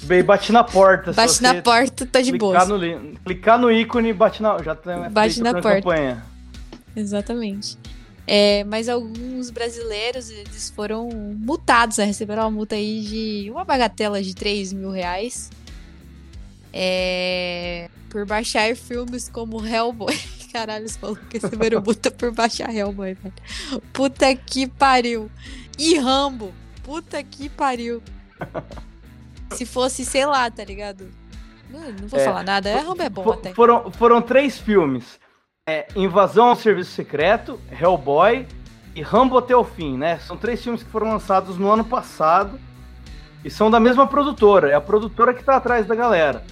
Bem, 0.03 0.23
bate 0.23 0.53
na 0.53 0.63
porta. 0.65 1.13
Bate 1.13 1.43
na 1.43 1.63
porta, 1.63 2.05
tá 2.07 2.21
de 2.21 2.37
boa. 2.37 2.53
clicar 2.53 2.69
no, 2.69 2.77
li- 2.77 3.19
clicar 3.25 3.59
no 3.59 3.71
ícone 3.71 4.11
e 4.11 4.13
bate 4.13 4.43
na. 4.43 4.61
Já 4.63 4.75
tem 4.75 4.95
um 4.97 5.11
Bate 5.11 5.41
na 5.41 5.53
porta. 5.53 5.75
campanha. 5.77 6.25
Exatamente. 6.95 7.79
É, 8.27 8.65
mas 8.65 8.89
alguns 8.89 9.51
brasileiros, 9.51 10.31
eles 10.31 10.71
foram 10.75 11.09
multados, 11.11 11.99
né? 11.99 12.05
Receberam 12.07 12.43
uma 12.43 12.51
multa 12.51 12.75
aí 12.75 13.01
de 13.03 13.51
uma 13.51 13.65
bagatela 13.65 14.21
de 14.23 14.35
3 14.35 14.73
mil 14.73 14.91
reais. 14.91 15.49
É, 16.79 17.89
por 18.11 18.27
baixar 18.27 18.77
filmes 18.77 19.31
como 19.31 19.65
Hellboy. 19.65 20.15
Caralho, 20.53 20.83
eles 20.83 20.97
falaram 20.97 21.21
que 21.31 21.39
receberam 21.39 21.81
multa 21.81 22.11
por 22.11 22.31
baixar 22.33 22.75
Hellboy, 22.75 23.15
velho. 23.15 23.35
Puta 23.95 24.35
que 24.37 24.67
pariu. 24.67 25.31
E 25.79 25.97
Rambo. 25.99 26.53
Puta 26.83 27.23
que 27.23 27.49
pariu. 27.49 28.03
Se 29.53 29.65
fosse, 29.65 30.05
sei 30.05 30.27
lá, 30.27 30.51
tá 30.51 30.65
ligado? 30.65 31.09
Não, 31.71 31.81
não 31.81 32.09
vou 32.09 32.21
É, 32.21 32.25
falar 32.25 32.43
nada. 32.43 32.69
É, 32.69 32.79
Rambo 32.81 33.03
é 33.03 33.09
bom 33.09 33.33
até. 33.33 33.55
Foram, 33.55 33.91
foram 33.91 34.21
três 34.21 34.59
filmes: 34.59 35.19
É, 35.67 35.89
Invasão 35.97 36.49
ao 36.49 36.57
Serviço 36.57 36.91
Secreto, 36.93 37.59
Hellboy 37.71 38.47
e 38.95 39.01
Rambo 39.01 39.39
até 39.39 39.57
o 39.57 39.65
fim, 39.65 39.97
né? 39.97 40.19
São 40.19 40.37
três 40.37 40.63
filmes 40.63 40.83
que 40.83 40.91
foram 40.91 41.09
lançados 41.09 41.57
no 41.57 41.71
ano 41.71 41.85
passado 41.85 42.61
e 43.43 43.51
são 43.51 43.71
da 43.71 43.81
mesma 43.81 44.07
produtora. 44.07 44.69
É 44.71 44.75
a 44.75 44.81
produtora 44.81 45.33
que 45.33 45.43
tá 45.43 45.57
atrás 45.57 45.87
da 45.87 45.95
galera. 45.95 46.45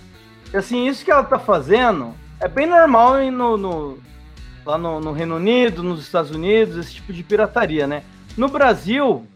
Assim, 0.53 0.87
isso 0.87 1.05
que 1.05 1.11
ela 1.11 1.25
tá 1.25 1.39
fazendo 1.39 2.15
é 2.41 2.49
bem 2.49 2.67
normal 2.67 3.17
no, 3.31 3.57
no- 3.57 3.99
lá 4.65 4.77
no, 4.79 5.01
no 5.01 5.13
Reino 5.13 5.37
Unido, 5.37 5.83
nos 5.83 6.01
Estados 6.01 6.31
Unidos, 6.31 6.77
esse 6.77 6.95
tipo 6.95 7.13
de 7.13 7.23
pirataria, 7.23 7.87
né? 7.87 8.03
No 8.37 8.49
Brasil, 8.49 9.27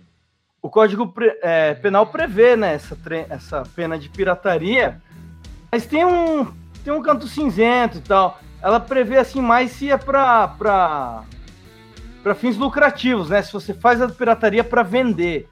o 0.63 0.69
Código 0.71 1.07
Pre- 1.09 1.39
é, 1.43 1.75
Penal 1.75 2.07
prevê 2.07 2.57
né, 2.57 2.75
essa, 2.75 2.97
tre- 2.97 3.27
essa 3.29 3.63
pena 3.77 3.99
de 3.99 4.09
pirataria 4.09 5.01
Mas 5.71 5.87
tem 5.87 6.05
um, 6.05 6.47
tem 6.85 6.93
um 6.93 7.03
canto 7.03 7.27
cinzento 7.29 7.99
e 7.99 8.01
tal. 8.01 8.41
Ela 8.63 8.81
prevê 8.81 9.19
assim 9.19 9.41
mais 9.41 9.71
se 9.73 9.91
é 9.91 9.97
pra, 9.97 10.49
pra, 10.49 11.23
pra 12.23 12.35
fins 12.35 12.57
lucrativos, 12.57 13.29
né? 13.29 13.43
Se 13.43 13.53
você 13.53 13.73
faz 13.75 14.01
a 14.03 14.09
pirataria 14.09 14.65
para 14.65 14.83
vender. 14.83 15.49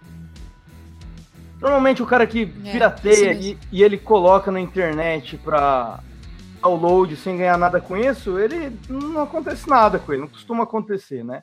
Normalmente 1.61 2.03
o 2.03 2.07
cara 2.07 2.27
que 2.27 2.53
É, 2.65 2.73
pirateia 2.73 3.33
e, 3.33 3.59
e 3.73 3.83
ele 3.83 3.97
coloca 3.97 4.51
na 4.51 4.61
internet 4.61 5.39
pra 5.39 6.01
download 6.63 7.17
sem 7.17 7.37
ganhar 7.37 7.57
nada 7.57 7.81
com 7.81 7.97
isso, 7.97 8.39
ele 8.39 8.77
não 8.89 9.23
acontece 9.23 9.69
nada 9.69 9.99
com 9.99 10.13
ele, 10.13 10.23
não 10.23 10.29
costuma 10.29 10.65
acontecer, 10.65 11.25
né? 11.25 11.43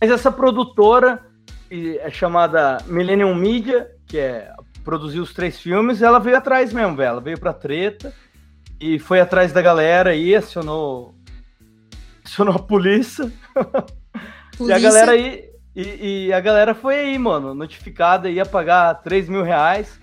Mas 0.00 0.10
essa 0.10 0.30
produtora 0.30 1.22
que 1.68 1.98
é 1.98 2.10
chamada 2.10 2.78
Millennium 2.86 3.34
Media, 3.34 3.90
que 4.06 4.18
é 4.18 4.52
produziu 4.84 5.22
os 5.22 5.32
três 5.32 5.58
filmes, 5.58 6.02
ela 6.02 6.18
veio 6.20 6.36
atrás 6.36 6.72
mesmo, 6.72 6.94
velho. 6.94 7.08
Ela 7.08 7.20
veio 7.20 7.40
pra 7.40 7.52
treta 7.52 8.12
e 8.78 8.98
foi 8.98 9.18
atrás 9.18 9.52
da 9.52 9.62
galera 9.62 10.10
aí, 10.10 10.36
acionou, 10.36 11.14
acionou 12.24 12.54
a 12.54 12.58
polícia. 12.58 13.32
E 14.60 14.72
a 14.72 14.78
galera 14.78 15.10
aí. 15.10 15.50
E, 15.74 16.26
e 16.28 16.32
a 16.32 16.40
galera 16.40 16.74
foi 16.74 16.96
aí, 16.96 17.18
mano, 17.18 17.54
notificada, 17.54 18.30
ia 18.30 18.46
pagar 18.46 18.94
3 19.02 19.28
mil 19.28 19.42
reais. 19.42 19.98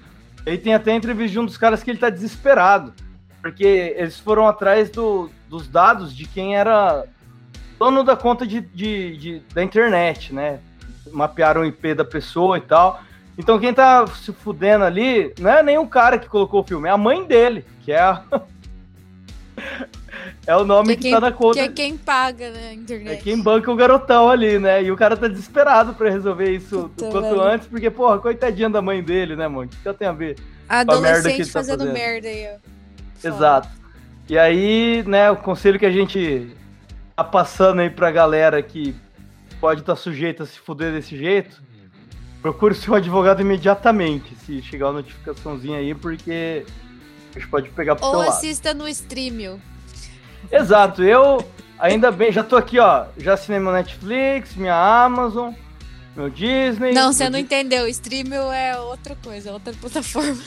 Aí 0.45 0.57
tem 0.57 0.73
até 0.73 0.93
entrevista 0.93 1.31
de 1.33 1.39
um 1.39 1.45
dos 1.45 1.57
caras 1.57 1.81
que 1.83 1.89
ele 1.91 1.99
tá 1.99 2.09
desesperado. 2.09 2.93
Porque 3.41 3.95
eles 3.97 4.19
foram 4.19 4.47
atrás 4.47 4.89
do, 4.89 5.29
dos 5.49 5.67
dados 5.67 6.15
de 6.15 6.25
quem 6.27 6.55
era 6.55 7.05
dono 7.79 8.03
da 8.03 8.15
conta 8.15 8.45
de, 8.45 8.61
de- 8.61 9.17
de- 9.17 9.39
da 9.53 9.63
internet, 9.63 10.33
né? 10.33 10.59
Mapearam 11.11 11.61
o 11.61 11.65
IP 11.65 11.95
da 11.95 12.05
pessoa 12.05 12.57
e 12.57 12.61
tal. 12.61 13.01
Então 13.37 13.57
quem 13.59 13.73
tá 13.73 14.05
se 14.07 14.31
fudendo 14.31 14.83
ali 14.83 15.33
não 15.39 15.49
é 15.49 15.63
nem 15.63 15.77
o 15.79 15.87
cara 15.87 16.19
que 16.19 16.27
colocou 16.29 16.61
o 16.61 16.63
filme, 16.63 16.87
é 16.87 16.91
a 16.91 16.97
mãe 16.97 17.25
dele, 17.25 17.65
que 17.83 17.91
é 17.91 17.99
a. 17.99 18.23
é 20.45 20.55
o 20.55 20.63
nome 20.65 20.87
Que 20.87 20.91
é 20.91 20.95
que, 20.95 21.01
quem- 21.03 21.11
tá 21.11 21.19
na 21.19 21.31
conta. 21.31 21.53
Que 21.55 21.59
é 21.59 21.67
quem 21.69 21.97
paga 21.97 22.51
na 22.51 22.59
É 22.59 22.73
internet. 22.73 23.23
quem 23.23 23.41
banca 23.41 23.71
o 23.71 23.75
garotão 23.75 24.29
ali, 24.29 24.57
né? 24.59 24.83
E 24.83 24.91
o 24.91 24.95
cara 24.97 25.15
tá 25.17 25.27
desesperado 25.27 25.93
pra 25.93 26.09
resolver 26.09 26.51
isso 26.51 26.89
Puta, 26.95 27.05
o 27.07 27.11
quanto 27.11 27.29
velho. 27.29 27.41
antes, 27.41 27.67
porque, 27.67 27.89
porra, 27.89 28.19
coitadinha 28.19 28.69
da 28.69 28.81
mãe 28.81 29.01
dele, 29.03 29.35
né, 29.35 29.47
mano? 29.47 29.65
O 29.65 29.67
que 29.69 29.77
que 29.77 29.87
ela 29.87 29.97
tem 29.97 30.07
a 30.07 30.11
ver? 30.11 30.35
merda 30.37 30.45
que 30.69 30.73
Adolescente 30.73 31.35
ele 31.41 31.45
tá 31.45 31.51
fazendo 31.51 31.79
fazendo. 31.79 31.93
merda 31.93 32.27
aí, 32.27 32.47
ó. 32.53 33.27
Exato. 33.27 33.69
E 34.29 34.37
aí, 34.37 35.03
né, 35.05 35.29
o 35.29 35.35
conselho 35.37 35.77
que 35.77 35.85
a 35.85 35.91
gente 35.91 36.55
tá 37.15 37.23
passando 37.23 37.81
aí 37.81 37.89
pra 37.89 38.09
galera 38.11 38.61
que 38.61 38.95
pode 39.59 39.81
estar 39.81 39.95
sujeita 39.95 40.43
a 40.43 40.45
se 40.45 40.57
fuder 40.59 40.91
desse 40.93 41.17
jeito, 41.17 41.61
procure 42.41 42.73
seu 42.73 42.93
advogado 42.95 43.41
imediatamente, 43.41 44.33
se 44.45 44.61
chegar 44.61 44.87
uma 44.87 44.93
notificaçãozinha 44.93 45.77
aí, 45.79 45.93
porque 45.93 46.65
a 47.35 47.39
gente 47.39 47.47
pode 47.49 47.69
pegar 47.69 47.95
pro 47.95 48.05
Ou 48.05 48.11
seu 48.11 48.19
lado. 48.21 48.29
assista 48.29 48.73
no 48.73 48.87
Streamio. 48.87 49.61
Exato, 50.49 51.03
eu 51.03 51.45
ainda 51.77 52.11
bem, 52.11 52.31
já 52.31 52.43
tô 52.43 52.55
aqui, 52.55 52.79
ó, 52.79 53.05
já 53.17 53.33
assinei 53.33 53.59
meu 53.59 53.71
Netflix, 53.71 54.55
minha 54.55 54.75
Amazon, 54.75 55.53
meu 56.15 56.29
Disney. 56.29 56.93
Não, 56.93 57.11
você 57.11 57.29
não 57.29 57.39
entendeu. 57.39 57.87
Streamio 57.87 58.51
é 58.51 58.79
outra 58.79 59.17
coisa, 59.21 59.51
outra 59.51 59.73
plataforma. 59.79 60.37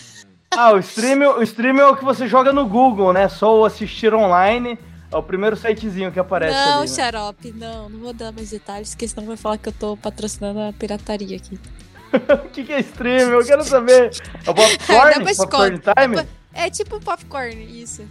Ah, 0.56 0.72
o 0.72 0.78
stream, 0.78 1.38
o 1.38 1.42
stream 1.42 1.78
é 1.80 1.86
o 1.86 1.96
que 1.96 2.04
você 2.04 2.28
joga 2.28 2.52
no 2.52 2.66
Google, 2.66 3.12
né? 3.12 3.28
Só 3.28 3.58
o 3.58 3.64
assistir 3.64 4.14
online 4.14 4.78
é 5.10 5.16
o 5.16 5.22
primeiro 5.22 5.56
sitezinho 5.56 6.12
que 6.12 6.18
aparece 6.18 6.54
não, 6.54 6.80
ali. 6.80 6.90
Né? 6.90 6.94
xarope, 6.94 7.52
não. 7.52 7.88
Não 7.88 7.98
vou 7.98 8.12
dar 8.12 8.32
mais 8.32 8.50
detalhes, 8.50 8.90
porque 8.90 9.08
senão 9.08 9.26
vai 9.26 9.36
falar 9.36 9.58
que 9.58 9.68
eu 9.68 9.72
tô 9.72 9.96
patrocinando 9.96 10.60
a 10.60 10.72
pirataria 10.72 11.36
aqui. 11.36 11.58
O 12.14 12.48
que, 12.50 12.62
que 12.62 12.72
é 12.72 12.78
stream? 12.78 13.30
Eu 13.30 13.44
quero 13.44 13.64
saber. 13.64 14.12
É 14.46 14.50
o 14.50 14.54
popcorn? 14.54 15.14
Depois 15.18 15.36
popcorn 15.36 15.80
conta. 15.80 15.94
time? 16.00 16.28
É 16.52 16.70
tipo 16.70 17.00
popcorn, 17.00 17.82
isso. 17.82 18.04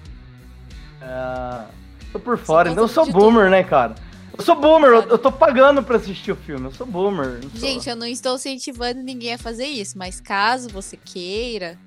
Ah, 1.03 1.65
tô 2.11 2.19
por 2.19 2.37
fora, 2.37 2.69
então 2.69 2.85
eu 2.85 2.87
sou 2.87 3.05
boomer, 3.11 3.49
né, 3.49 3.63
cara? 3.63 3.95
Eu 4.37 4.43
sou 4.43 4.55
boomer, 4.55 4.89
eu, 4.89 5.01
eu 5.03 5.17
tô 5.17 5.31
pagando 5.31 5.83
pra 5.83 5.97
assistir 5.97 6.31
o 6.31 6.35
filme, 6.35 6.65
eu 6.65 6.71
sou 6.71 6.87
boomer. 6.87 7.39
Gente, 7.53 7.87
eu 7.87 7.95
não 7.95 8.07
estou 8.07 8.35
incentivando 8.35 9.01
ninguém 9.03 9.33
a 9.33 9.37
fazer 9.37 9.65
isso, 9.65 9.97
mas 9.97 10.19
caso 10.19 10.69
você 10.69 10.97
queira, 10.97 11.77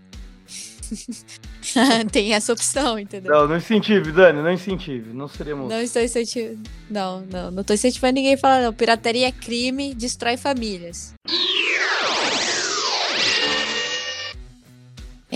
tem 2.12 2.32
essa 2.34 2.52
opção, 2.52 2.98
entendeu? 2.98 3.32
Não, 3.32 3.48
não 3.48 3.56
incentive, 3.56 4.12
Dani, 4.12 4.40
não 4.40 4.52
incentive, 4.52 5.12
não 5.12 5.26
seremos... 5.28 5.68
Não 5.68 5.80
estou 5.80 6.02
incentivando. 6.02 6.60
Não, 6.88 7.20
não, 7.22 7.50
não 7.50 7.60
estou 7.62 7.74
incentivando 7.74 8.14
ninguém 8.14 8.34
a 8.34 8.38
falar, 8.38 8.62
não. 8.62 8.72
Pirataria 8.72 9.28
é 9.28 9.32
crime, 9.32 9.94
destrói 9.94 10.36
famílias. 10.36 11.14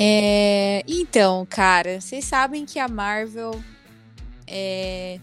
É, 0.02 0.82
então, 0.88 1.46
cara, 1.50 2.00
vocês 2.00 2.24
sabem 2.24 2.64
que 2.64 2.78
a 2.78 2.88
Marvel 2.88 3.60
é, 4.46 5.20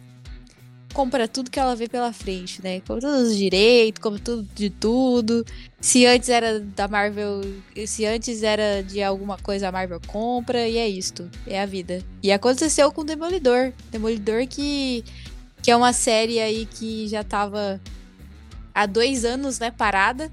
compra 0.94 1.28
tudo 1.28 1.50
que 1.50 1.60
ela 1.60 1.76
vê 1.76 1.88
pela 1.88 2.14
frente, 2.14 2.62
né? 2.64 2.80
Compra 2.82 3.02
todos 3.02 3.30
os 3.30 3.36
direitos, 3.36 4.00
compra 4.00 4.20
tudo 4.24 4.48
de 4.54 4.70
tudo. 4.70 5.44
Se 5.82 6.06
antes 6.06 6.30
era 6.30 6.60
da 6.60 6.88
Marvel, 6.88 7.42
se 7.88 8.06
antes 8.06 8.44
era 8.44 8.84
de 8.84 9.02
alguma 9.02 9.40
coisa, 9.40 9.68
a 9.68 9.72
Marvel 9.72 10.00
compra 10.06 10.68
e 10.68 10.78
é 10.78 10.88
isto. 10.88 11.28
É 11.48 11.60
a 11.60 11.66
vida. 11.66 12.04
E 12.22 12.32
aconteceu 12.32 12.92
com 12.92 13.04
Demolidor. 13.04 13.74
Demolidor 13.90 14.46
que, 14.46 15.04
que 15.64 15.72
é 15.72 15.76
uma 15.76 15.92
série 15.92 16.40
aí 16.40 16.68
que 16.68 17.08
já 17.08 17.24
tava 17.24 17.82
há 18.76 18.86
dois 18.86 19.26
anos, 19.26 19.58
né, 19.58 19.72
parada. 19.72 20.30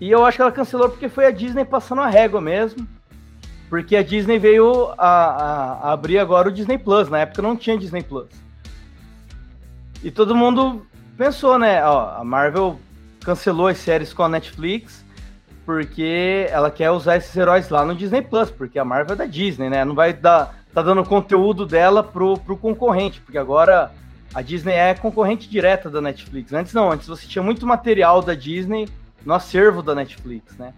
E 0.00 0.08
eu 0.08 0.24
acho 0.24 0.36
que 0.36 0.42
ela 0.42 0.52
cancelou 0.52 0.88
porque 0.88 1.08
foi 1.08 1.26
a 1.26 1.32
Disney 1.32 1.64
passando 1.64 2.02
a 2.02 2.08
régua 2.08 2.40
mesmo. 2.40 2.86
Porque 3.72 3.96
a 3.96 4.02
Disney 4.02 4.38
veio 4.38 4.88
a, 4.98 5.06
a- 5.08 5.72
a 5.88 5.92
abrir 5.94 6.18
agora 6.18 6.50
o 6.50 6.52
Disney 6.52 6.76
Plus. 6.76 7.08
Na 7.08 7.20
época 7.20 7.40
não 7.40 7.56
tinha 7.56 7.78
Disney 7.78 8.02
Plus. 8.02 8.28
E 10.04 10.10
todo 10.10 10.34
mundo 10.36 10.86
pensou, 11.16 11.58
né? 11.58 11.82
Ó, 11.82 12.20
a 12.20 12.22
Marvel 12.22 12.78
cancelou 13.24 13.68
as 13.68 13.78
séries 13.78 14.12
com 14.12 14.24
a 14.24 14.28
Netflix 14.28 15.02
porque 15.64 16.46
ela 16.50 16.70
quer 16.70 16.90
usar 16.90 17.16
esses 17.16 17.34
heróis 17.34 17.70
lá 17.70 17.82
no 17.82 17.94
Disney 17.94 18.20
Plus, 18.20 18.50
porque 18.50 18.78
a 18.78 18.84
Marvel 18.84 19.14
é 19.14 19.16
da 19.16 19.24
Disney, 19.24 19.70
né? 19.70 19.86
Não 19.86 19.94
vai 19.94 20.12
dar. 20.12 20.54
tá 20.74 20.82
dando 20.82 21.02
conteúdo 21.02 21.64
dela 21.64 22.02
pro, 22.04 22.36
pro 22.40 22.58
concorrente, 22.58 23.22
porque 23.22 23.38
agora 23.38 23.90
a 24.34 24.42
Disney 24.42 24.74
é 24.74 24.92
concorrente 24.92 25.48
direta 25.48 25.88
da 25.88 26.02
Netflix. 26.02 26.52
Antes 26.52 26.74
não, 26.74 26.90
antes 26.92 27.08
você 27.08 27.26
tinha 27.26 27.42
muito 27.42 27.66
material 27.66 28.20
da 28.20 28.34
Disney 28.34 28.86
no 29.24 29.32
acervo 29.32 29.82
da 29.82 29.94
Netflix, 29.94 30.58
né? 30.58 30.74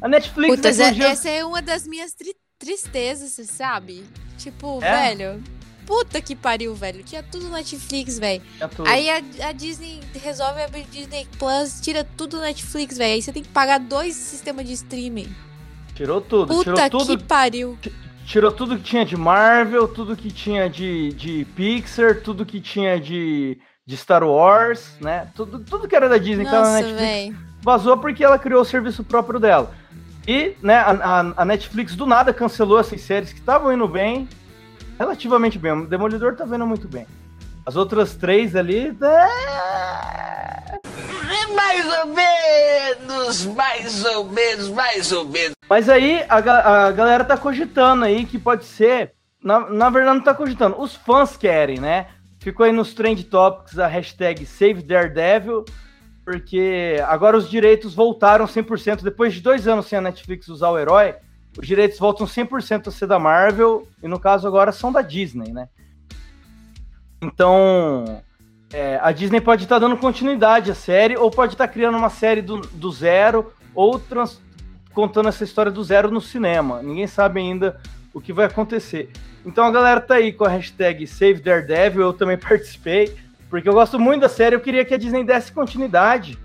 A 0.00 0.08
Netflix 0.08 0.56
Puta, 0.56 0.68
a 0.68 0.72
dias- 0.90 1.00
essa 1.00 1.28
é 1.28 1.44
uma 1.44 1.60
das 1.60 1.86
minhas 1.86 2.12
tri- 2.12 2.36
tristezas, 2.58 3.30
você 3.32 3.44
sabe? 3.44 4.04
Tipo, 4.36 4.82
É? 4.82 5.14
velho. 5.14 5.42
Puta 5.86 6.20
que 6.20 6.36
pariu, 6.36 6.74
velho. 6.74 7.02
Tinha 7.02 7.22
tudo 7.22 7.46
no 7.46 7.52
Netflix, 7.54 8.18
velho. 8.18 8.42
tudo. 8.76 8.86
Aí 8.86 9.08
a, 9.08 9.22
a 9.48 9.52
Disney 9.52 10.00
resolve 10.22 10.60
abrir 10.62 10.84
Disney 10.84 11.26
Plus, 11.38 11.80
tira 11.80 12.04
tudo 12.04 12.36
do 12.36 12.42
Netflix, 12.42 12.98
velho. 12.98 13.14
Aí 13.14 13.22
você 13.22 13.32
tem 13.32 13.42
que 13.42 13.48
pagar 13.48 13.78
dois 13.78 14.14
sistemas 14.14 14.66
de 14.66 14.74
streaming. 14.74 15.34
tirou 15.94 16.20
tudo, 16.20 16.48
Puta 16.54 16.74
tirou 16.74 16.90
tudo, 16.90 17.16
que 17.18 17.24
pariu. 17.24 17.78
tirou 18.26 18.52
tudo 18.52 18.76
que 18.76 18.82
tinha 18.84 19.04
de 19.04 19.16
Marvel, 19.16 19.88
tudo 19.88 20.14
que 20.14 20.30
tinha 20.30 20.68
de, 20.68 21.12
de 21.14 21.46
Pixar, 21.56 22.20
tudo 22.20 22.44
que 22.44 22.60
tinha 22.60 23.00
de, 23.00 23.58
de 23.86 23.96
Star 23.96 24.22
Wars, 24.22 24.92
né? 25.00 25.28
Tudo, 25.34 25.58
tudo 25.64 25.88
que 25.88 25.96
era 25.96 26.08
da 26.08 26.18
Disney 26.18 26.44
que 26.44 26.50
tava 26.50 26.66
na 26.68 26.72
Nossa, 26.74 26.82
Netflix 26.86 27.00
velho. 27.34 27.38
vazou 27.62 27.96
porque 27.96 28.22
ela 28.22 28.38
criou 28.38 28.60
o 28.60 28.64
serviço 28.64 29.02
próprio 29.02 29.40
dela. 29.40 29.74
E, 30.30 30.54
né, 30.62 30.76
a, 30.76 31.32
a- 31.38 31.44
Netflix 31.46 31.96
do 31.96 32.04
nada 32.04 32.34
cancelou 32.34 32.78
essas 32.78 33.00
séries 33.00 33.32
que 33.32 33.38
estavam 33.40 33.72
indo 33.72 33.88
bem, 33.88 34.28
relativamente 34.98 35.58
bem. 35.58 35.72
O 35.72 35.86
Demolidor 35.86 36.36
tá 36.36 36.44
vendo 36.44 36.66
muito 36.66 36.86
bem. 36.86 37.06
As 37.64 37.76
outras 37.76 38.14
três 38.14 38.54
ali. 38.54 38.94
é, 39.00 40.78
Mais 41.54 41.86
ou 42.00 42.06
menos, 42.14 43.46
mais 43.46 44.04
ou 44.04 44.24
menos, 44.26 44.68
mais 44.68 45.12
ou 45.12 45.24
menos. 45.24 45.52
Mas 45.68 45.88
aí 45.88 46.22
a, 46.28 46.86
a 46.86 46.92
galera 46.92 47.24
tá 47.24 47.36
cogitando 47.36 48.04
aí 48.04 48.24
que 48.26 48.38
pode 48.38 48.64
ser. 48.64 49.12
Na, 49.42 49.60
na 49.70 49.88
verdade, 49.90 50.18
não 50.18 50.24
tá 50.24 50.34
cogitando. 50.34 50.78
Os 50.80 50.94
fãs 50.94 51.36
querem, 51.36 51.78
né? 51.80 52.08
Ficou 52.38 52.64
aí 52.66 52.72
nos 52.72 52.92
trend 52.94 53.24
topics 53.24 53.78
a 53.78 53.86
hashtag 53.86 54.44
Save 54.46 54.82
Daredevil, 54.82 55.64
porque 56.28 57.02
agora 57.06 57.38
os 57.38 57.48
direitos 57.48 57.94
voltaram 57.94 58.44
100%. 58.44 59.02
Depois 59.02 59.32
de 59.32 59.40
dois 59.40 59.66
anos 59.66 59.86
sem 59.86 59.98
a 59.98 60.02
Netflix 60.02 60.46
usar 60.48 60.68
o 60.68 60.78
herói, 60.78 61.14
os 61.58 61.66
direitos 61.66 61.98
voltam 61.98 62.26
100% 62.26 62.88
a 62.88 62.90
ser 62.90 63.06
da 63.06 63.18
Marvel, 63.18 63.88
e 64.02 64.06
no 64.06 64.20
caso 64.20 64.46
agora 64.46 64.70
são 64.70 64.92
da 64.92 65.00
Disney, 65.00 65.50
né? 65.50 65.70
Então, 67.22 68.22
é, 68.70 69.00
a 69.02 69.10
Disney 69.10 69.40
pode 69.40 69.62
estar 69.62 69.78
dando 69.78 69.96
continuidade 69.96 70.70
à 70.70 70.74
série, 70.74 71.16
ou 71.16 71.30
pode 71.30 71.54
estar 71.54 71.66
criando 71.66 71.96
uma 71.96 72.10
série 72.10 72.42
do, 72.42 72.60
do 72.60 72.92
zero, 72.92 73.50
ou 73.74 73.98
trans- 73.98 74.38
contando 74.92 75.30
essa 75.30 75.44
história 75.44 75.72
do 75.72 75.82
zero 75.82 76.10
no 76.10 76.20
cinema. 76.20 76.82
Ninguém 76.82 77.06
sabe 77.06 77.40
ainda 77.40 77.80
o 78.12 78.20
que 78.20 78.34
vai 78.34 78.44
acontecer. 78.44 79.10
Então 79.46 79.64
a 79.64 79.70
galera 79.70 79.98
tá 79.98 80.16
aí 80.16 80.30
com 80.30 80.44
a 80.44 80.48
hashtag 80.50 81.06
Save 81.06 81.40
Daredevil, 81.40 82.02
eu 82.02 82.12
também 82.12 82.36
participei, 82.36 83.16
porque 83.50 83.68
eu 83.68 83.72
gosto 83.72 83.98
muito 83.98 84.22
da 84.22 84.28
série, 84.28 84.54
eu 84.56 84.60
queria 84.60 84.84
que 84.84 84.94
a 84.94 84.98
Disney 84.98 85.24
desse 85.24 85.52
continuidade. 85.52 86.38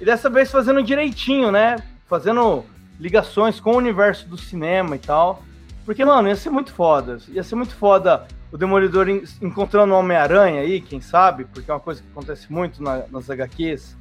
E 0.00 0.04
dessa 0.04 0.28
vez 0.30 0.50
fazendo 0.50 0.82
direitinho, 0.82 1.50
né? 1.50 1.76
Fazendo 2.08 2.64
ligações 2.98 3.60
com 3.60 3.72
o 3.72 3.76
universo 3.76 4.28
do 4.28 4.36
cinema 4.38 4.96
e 4.96 4.98
tal. 4.98 5.42
Porque, 5.84 6.04
mano, 6.04 6.28
ia 6.28 6.36
ser 6.36 6.50
muito 6.50 6.72
foda. 6.72 7.18
Ia 7.28 7.42
ser 7.42 7.54
muito 7.56 7.74
foda 7.74 8.26
o 8.50 8.58
Demolidor 8.58 9.08
en- 9.08 9.22
encontrando 9.40 9.92
o 9.94 9.96
Homem-Aranha 9.98 10.60
aí, 10.60 10.80
quem 10.80 11.00
sabe? 11.00 11.44
Porque 11.44 11.70
é 11.70 11.74
uma 11.74 11.80
coisa 11.80 12.02
que 12.02 12.08
acontece 12.10 12.52
muito 12.52 12.82
na- 12.82 13.02
nas 13.10 13.28
HQs. 13.30 13.96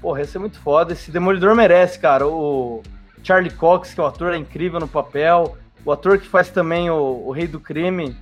Porra, 0.00 0.20
ia 0.20 0.26
ser 0.26 0.38
muito 0.38 0.58
foda. 0.58 0.92
Esse 0.92 1.10
Demolidor 1.10 1.54
merece, 1.54 1.98
cara. 1.98 2.26
O 2.26 2.82
Charlie 3.22 3.50
Cox, 3.52 3.94
que 3.94 4.00
é 4.00 4.02
o 4.02 4.06
ator, 4.06 4.34
é 4.34 4.36
incrível 4.36 4.78
no 4.80 4.88
papel. 4.88 5.56
O 5.84 5.92
ator 5.92 6.18
que 6.18 6.26
faz 6.28 6.50
também 6.50 6.90
o, 6.90 6.94
o 7.26 7.30
Rei 7.32 7.46
do 7.46 7.58
Crime 7.60 8.16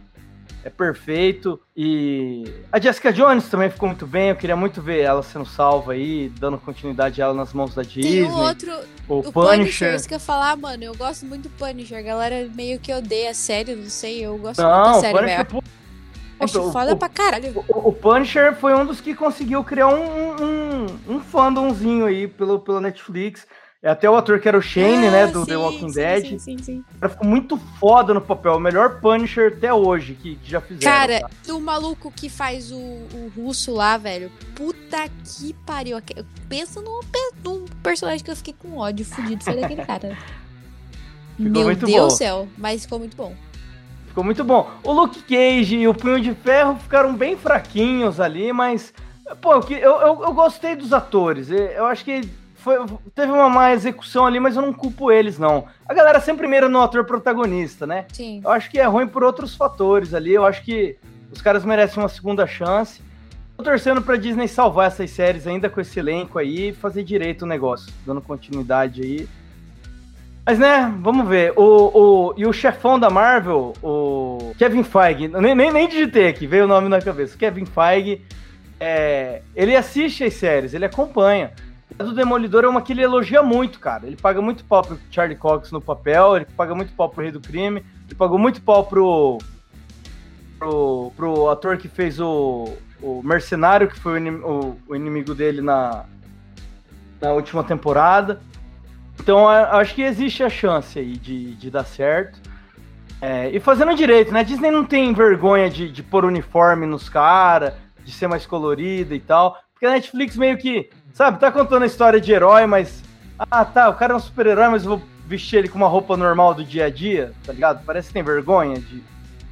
é 0.64 0.70
perfeito. 0.70 1.60
E 1.76 2.44
a 2.70 2.78
Jessica 2.80 3.12
Jones 3.12 3.48
também 3.48 3.70
ficou 3.70 3.88
muito 3.88 4.06
bem. 4.06 4.28
Eu 4.30 4.36
queria 4.36 4.54
muito 4.56 4.80
ver 4.82 5.00
ela 5.00 5.22
sendo 5.22 5.44
salva 5.46 5.92
aí, 5.92 6.28
dando 6.38 6.58
continuidade 6.58 7.20
a 7.20 7.26
ela 7.26 7.34
nas 7.34 7.52
mãos 7.52 7.74
da 7.74 7.82
Tem 7.82 7.92
Disney. 8.02 8.22
um 8.24 8.34
outro, 8.40 8.70
o, 9.08 9.18
o 9.18 9.22
Punisher, 9.32 9.32
Punisher. 9.58 9.94
isso 9.94 10.08
que 10.08 10.14
eu 10.14 10.16
ia 10.16 10.20
falar, 10.20 10.56
mano. 10.56 10.84
Eu 10.84 10.94
gosto 10.94 11.26
muito 11.26 11.44
do 11.44 11.50
Punisher. 11.50 11.98
A 11.98 12.02
galera 12.02 12.48
meio 12.54 12.78
que 12.78 12.92
odeia 12.92 13.30
a 13.30 13.34
série, 13.34 13.74
não 13.74 13.88
sei. 13.90 14.24
Eu 14.24 14.36
gosto 14.38 14.62
Não, 14.62 14.70
muito 14.70 14.92
da 14.92 14.98
o 14.98 15.00
série, 15.00 15.26
velho. 15.26 15.62
Acho 16.40 16.60
o- 16.60 16.72
foda 16.72 16.92
o- 16.94 16.96
pra 16.96 17.08
caralho. 17.08 17.64
O, 17.68 17.88
o 17.90 17.92
Punisher 17.92 18.54
foi 18.56 18.74
um 18.74 18.84
dos 18.84 19.00
que 19.00 19.14
conseguiu 19.14 19.62
criar 19.62 19.88
um, 19.88 20.34
um, 20.42 20.86
um 21.16 21.20
fandomzinho 21.20 22.04
aí 22.06 22.26
pelo, 22.26 22.58
pelo 22.58 22.80
Netflix. 22.80 23.46
É 23.84 23.90
até 23.90 24.08
o 24.08 24.14
ator 24.14 24.38
que 24.38 24.46
era 24.46 24.56
o 24.56 24.62
Shane, 24.62 25.08
Ah, 25.08 25.10
né, 25.10 25.26
do 25.26 25.40
sim, 25.40 25.46
The 25.46 25.56
Walking 25.56 25.88
sim, 25.88 25.94
Dead. 25.94 26.26
Sim, 26.26 26.38
sim, 26.38 26.58
sim. 26.58 26.84
O 26.94 27.00
cara 27.00 27.12
ficou 27.12 27.26
muito 27.26 27.56
foda 27.80 28.14
no 28.14 28.20
papel. 28.20 28.54
O 28.54 28.60
melhor 28.60 29.00
Punisher 29.00 29.54
até 29.56 29.74
hoje 29.74 30.14
que, 30.14 30.36
que 30.36 30.48
já 30.48 30.60
fizeram. 30.60 30.96
Cara, 30.96 31.20
tá? 31.20 31.52
o 31.52 31.60
maluco 31.60 32.12
que 32.12 32.28
faz 32.28 32.70
o, 32.70 32.76
o 32.76 33.32
russo 33.34 33.74
lá, 33.74 33.96
velho. 33.96 34.30
Puta 34.54 35.08
que 35.24 35.52
pariu. 35.66 35.98
Pensa 36.48 36.80
num, 36.80 37.00
num 37.44 37.64
personagem 37.82 38.24
que 38.24 38.30
eu 38.30 38.36
fiquei 38.36 38.54
com 38.56 38.78
ódio 38.78 39.04
fudido. 39.04 39.42
Foi 39.42 39.60
daquele 39.60 39.84
cara. 39.84 40.16
Meu 41.36 41.64
muito 41.64 41.84
Deus 41.84 42.12
do 42.12 42.16
céu. 42.16 42.48
Mas 42.56 42.82
ficou 42.82 43.00
muito 43.00 43.16
bom. 43.16 43.34
Ficou 44.06 44.22
muito 44.22 44.44
bom. 44.44 44.70
O 44.84 44.92
Luke 44.92 45.22
Cage 45.22 45.74
e 45.74 45.88
o 45.88 45.94
Punho 45.94 46.20
de 46.20 46.32
Ferro 46.34 46.76
ficaram 46.76 47.16
bem 47.16 47.36
fraquinhos 47.36 48.20
ali, 48.20 48.52
mas. 48.52 48.94
Pô, 49.40 49.54
eu, 49.54 49.78
eu, 49.78 50.22
eu 50.22 50.32
gostei 50.32 50.76
dos 50.76 50.92
atores. 50.92 51.50
Eu 51.50 51.86
acho 51.86 52.04
que 52.04 52.20
foi, 52.62 52.76
teve 53.14 53.32
uma 53.32 53.48
má 53.48 53.72
execução 53.72 54.24
ali, 54.24 54.38
mas 54.38 54.56
eu 54.56 54.62
não 54.62 54.72
culpo 54.72 55.10
eles, 55.10 55.38
não. 55.38 55.66
A 55.88 55.92
galera 55.92 56.20
sempre 56.20 56.46
mira 56.46 56.68
no 56.68 56.80
ator 56.80 57.04
protagonista, 57.04 57.86
né? 57.86 58.06
Sim. 58.12 58.40
Eu 58.44 58.50
acho 58.50 58.70
que 58.70 58.78
é 58.78 58.84
ruim 58.84 59.06
por 59.06 59.24
outros 59.24 59.54
fatores 59.56 60.14
ali. 60.14 60.32
Eu 60.32 60.44
acho 60.44 60.62
que 60.62 60.96
os 61.32 61.42
caras 61.42 61.64
merecem 61.64 62.02
uma 62.02 62.08
segunda 62.08 62.46
chance. 62.46 63.02
Tô 63.56 63.64
torcendo 63.64 64.00
pra 64.00 64.16
Disney 64.16 64.46
salvar 64.46 64.86
essas 64.86 65.10
séries 65.10 65.46
ainda 65.46 65.68
com 65.68 65.80
esse 65.80 65.98
elenco 65.98 66.38
aí 66.38 66.68
e 66.68 66.72
fazer 66.72 67.02
direito 67.02 67.42
o 67.42 67.46
negócio, 67.46 67.92
dando 68.06 68.20
continuidade 68.20 69.02
aí. 69.02 69.28
Mas 70.46 70.58
né, 70.58 70.92
vamos 71.00 71.28
ver. 71.28 71.52
O, 71.56 71.62
o, 71.62 72.34
e 72.36 72.46
o 72.46 72.52
chefão 72.52 72.98
da 72.98 73.10
Marvel, 73.10 73.72
o 73.82 74.54
Kevin 74.56 74.82
Feige, 74.82 75.28
nem, 75.28 75.54
nem, 75.54 75.72
nem 75.72 75.88
digitei 75.88 76.28
aqui, 76.28 76.46
veio 76.46 76.64
o 76.64 76.68
nome 76.68 76.88
na 76.88 77.00
cabeça. 77.00 77.36
Kevin 77.36 77.66
Feige, 77.66 78.22
é, 78.80 79.42
ele 79.54 79.76
assiste 79.76 80.24
as 80.24 80.34
séries, 80.34 80.74
ele 80.74 80.84
acompanha. 80.84 81.52
Do 82.02 82.12
Demolidor 82.12 82.64
é 82.64 82.68
uma 82.68 82.82
que 82.82 82.92
ele 82.92 83.02
elogia 83.02 83.42
muito, 83.42 83.78
cara. 83.78 84.06
Ele 84.06 84.16
paga 84.16 84.40
muito 84.42 84.64
pau 84.64 84.82
pro 84.82 84.98
Charlie 85.10 85.36
Cox 85.36 85.70
no 85.72 85.80
papel, 85.80 86.36
ele 86.36 86.44
paga 86.44 86.74
muito 86.74 86.92
pau 86.92 87.08
pro 87.08 87.22
Rei 87.22 87.30
do 87.32 87.40
Crime, 87.40 87.84
ele 88.06 88.14
pagou 88.16 88.38
muito 88.38 88.60
pau 88.62 88.84
pro, 88.84 89.38
pro, 90.58 91.12
pro 91.16 91.48
ator 91.50 91.76
que 91.76 91.88
fez 91.88 92.20
o, 92.20 92.72
o 93.00 93.22
Mercenário, 93.22 93.88
que 93.88 93.98
foi 93.98 94.14
o, 94.14 94.18
inim- 94.18 94.42
o- 94.42 94.76
o 94.88 94.94
inimigo 94.96 95.34
dele 95.34 95.60
na, 95.60 96.04
na 97.20 97.32
última 97.32 97.64
temporada. 97.64 98.40
Então 99.20 99.48
acho 99.48 99.94
que 99.94 100.02
existe 100.02 100.42
a 100.42 100.48
chance 100.48 100.98
aí 100.98 101.16
de, 101.16 101.54
de 101.54 101.70
dar 101.70 101.84
certo. 101.84 102.40
É, 103.20 103.50
e 103.50 103.60
fazendo 103.60 103.94
direito, 103.94 104.32
né? 104.32 104.40
A 104.40 104.42
Disney 104.42 104.70
não 104.70 104.84
tem 104.84 105.12
vergonha 105.14 105.70
de, 105.70 105.88
de 105.92 106.02
pôr 106.02 106.24
uniforme 106.24 106.86
nos 106.86 107.08
caras, 107.08 107.72
de 108.04 108.10
ser 108.10 108.26
mais 108.26 108.44
colorida 108.46 109.14
e 109.14 109.20
tal. 109.20 109.56
Porque 109.72 109.86
a 109.86 109.90
Netflix 109.90 110.36
meio 110.36 110.58
que, 110.58 110.90
sabe, 111.12 111.38
tá 111.38 111.50
contando 111.50 111.82
a 111.82 111.86
história 111.86 112.20
de 112.20 112.32
herói, 112.32 112.66
mas. 112.66 113.02
Ah, 113.50 113.64
tá, 113.64 113.88
o 113.88 113.94
cara 113.94 114.12
é 114.12 114.16
um 114.16 114.20
super-herói, 114.20 114.68
mas 114.68 114.84
eu 114.84 114.90
vou 114.98 115.02
vestir 115.26 115.56
ele 115.56 115.68
com 115.68 115.76
uma 115.78 115.88
roupa 115.88 116.16
normal 116.16 116.54
do 116.54 116.62
dia 116.64 116.86
a 116.86 116.90
dia, 116.90 117.32
tá 117.44 117.52
ligado? 117.52 117.84
Parece 117.84 118.08
que 118.08 118.14
tem 118.14 118.22
vergonha 118.22 118.78
de, 118.78 119.02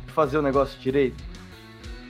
fazer 0.08 0.38
o 0.38 0.42
negócio 0.42 0.78
direito. 0.80 1.22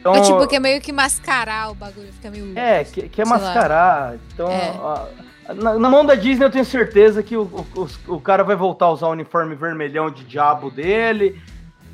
Então, 0.01 0.15
É 0.15 0.21
tipo, 0.23 0.47
que 0.49 0.57
é 0.57 0.61
meio 0.61 0.81
que 0.81 0.93
mascarar 0.93 1.71
o 1.71 1.75
bagulho. 1.75 2.11
Fica 2.13 2.31
meio. 2.31 2.59
é, 2.59 2.83
que, 2.85 3.01
sei 3.03 3.25
lá. 3.25 3.31
mascarar. 3.31 4.17
Então, 4.33 4.49
É. 4.51 4.71
a- 4.71 5.07
na, 5.55 5.79
na 5.79 5.89
mão 5.91 6.05
da 6.07 6.15
Disney 6.15 6.45
eu 6.47 6.51
tenho 6.51 6.65
certeza 6.65 7.23
que 7.23 7.37
o, 7.37 7.43
o, 7.43 8.15
o 8.15 8.21
cara 8.21 8.43
vai 8.45 8.57
voltar 8.57 8.87
a 8.87 8.91
usar 8.93 9.07
o 9.09 9.11
uniforme 9.11 9.55
vermelhão 9.55 10.11
de 10.11 10.25
diabo 10.25 10.71
dele. 10.71 11.41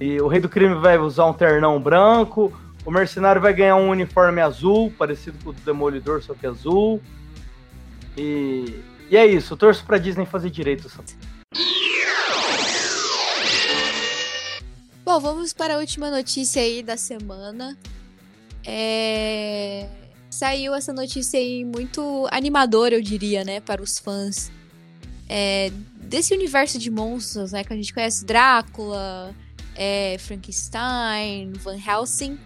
E 0.01 0.21
o 0.21 0.29
Rei 0.29 0.41
do 0.41 0.49
Crime 0.49 0.75
vai 0.77 0.99
usar 0.99 1.27
um 1.27 1.33
ternão 1.33 1.81
branco. 1.81 2.53
O 2.85 2.91
Mercenário 2.91 3.41
vai 3.41 3.53
ganhar 3.53 3.77
um 3.77 3.89
uniforme 3.89 4.41
azul, 4.41 4.93
parecido 4.97 5.39
com 5.43 5.51
o 5.51 5.53
do 5.53 5.61
Demolidor, 5.63 6.23
só 6.23 6.35
que 6.35 6.47
azul. 6.47 7.01
E, 8.17 8.81
e 9.11 9.17
é 9.17 9.27
isso, 9.27 9.55
eu 9.55 9.57
torço 9.57 9.85
pra 9.85 9.99
Disney 9.99 10.27
fazer 10.27 10.51
direito 10.51 10.87
essa 10.87 11.05
Bom, 15.05 15.21
vamos 15.21 15.53
para 15.53 15.75
a 15.75 15.79
última 15.79 16.11
notícia 16.11 16.61
aí 16.61 16.83
da 16.83 16.97
semana. 16.97 17.77
É, 18.65 19.87
Saiu 20.29 20.75
essa 20.75 20.93
notícia 20.93 21.39
aí 21.39 21.65
muito 21.65 22.29
animadora, 22.31 22.95
eu 22.95 23.01
diria, 23.01 23.45
né, 23.45 23.61
para 23.61 23.81
os 23.81 23.99
fãs 23.99 24.51
é, 25.29 25.71
desse 25.95 26.35
universo 26.35 26.79
de 26.79 26.91
monstros, 26.91 27.53
né, 27.53 27.65
que 27.65 27.73
a 27.73 27.77
gente 27.77 27.93
conhece 27.93 28.25
Drácula, 28.25 29.35
é, 29.75 30.17
Frankenstein, 30.19 31.53
Van 31.55 31.79
Helsing. 31.79 32.39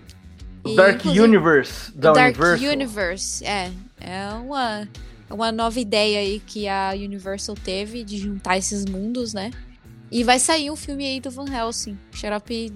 O 0.63 0.69
E, 0.69 0.77
Dark 0.77 1.05
Universe 1.05 1.93
da 1.97 2.13
Dark 2.13 2.37
Universal. 2.37 2.71
Universe, 2.71 3.45
é. 3.45 3.73
É 4.01 4.29
uma, 4.35 4.89
uma 5.31 5.53
nova 5.53 5.79
ideia 5.79 6.19
aí 6.21 6.41
que 6.41 6.69
a 6.69 6.91
Universal 6.95 7.55
teve 7.55 8.05
de 8.05 8.19
juntar 8.19 8.59
esses 8.59 8.85
mundos, 8.85 9.33
né? 9.33 9.51
E 10.11 10.25
vai 10.25 10.39
sair 10.39 10.71
um 10.71 10.77
filme 10.77 11.07
aí 11.07 11.21
do 11.21 11.31
Van 11.31 11.47
Helsing. 11.49 11.97
Xarope 12.13 12.73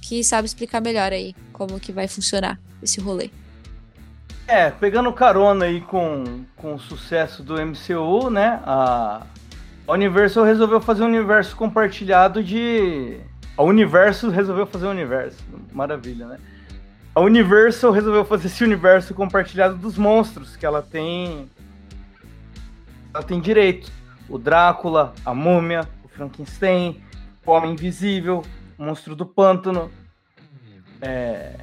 que 0.00 0.24
sabe 0.24 0.46
explicar 0.46 0.80
melhor 0.80 1.12
aí 1.12 1.34
como 1.52 1.78
que 1.78 1.92
vai 1.92 2.08
funcionar 2.08 2.58
esse 2.82 3.00
rolê. 3.00 3.30
É, 4.48 4.70
pegando 4.70 5.12
carona 5.12 5.66
aí 5.66 5.80
com, 5.80 6.44
com 6.56 6.74
o 6.74 6.78
sucesso 6.80 7.42
do 7.42 7.54
MCU, 7.54 8.30
né? 8.30 8.60
A, 8.64 9.24
Universal 9.86 10.44
resolveu 10.44 10.80
fazer 10.80 11.02
um 11.02 11.06
universo 11.06 11.54
compartilhado 11.56 12.42
de. 12.42 13.18
A 13.56 13.62
Universo 13.62 14.30
resolveu 14.30 14.66
fazer 14.66 14.86
um 14.86 14.90
universo. 14.90 15.38
Maravilha, 15.72 16.26
né? 16.26 16.38
A 17.14 17.20
Universal 17.20 17.90
resolveu 17.90 18.24
fazer 18.24 18.46
esse 18.46 18.62
universo 18.62 19.14
compartilhado 19.14 19.76
dos 19.76 19.98
monstros 19.98 20.56
que 20.56 20.64
ela 20.64 20.80
tem. 20.80 21.50
Ela 23.12 23.22
tem 23.22 23.40
direito. 23.40 23.90
O 24.28 24.38
Drácula, 24.38 25.12
a 25.26 25.34
Múmia, 25.34 25.88
o 26.04 26.08
Frankenstein, 26.08 27.02
o 27.44 27.50
Homem 27.50 27.72
Invisível, 27.72 28.44
o 28.78 28.84
Monstro 28.84 29.16
do 29.16 29.26
Pântano. 29.26 29.90
É, 31.02 31.56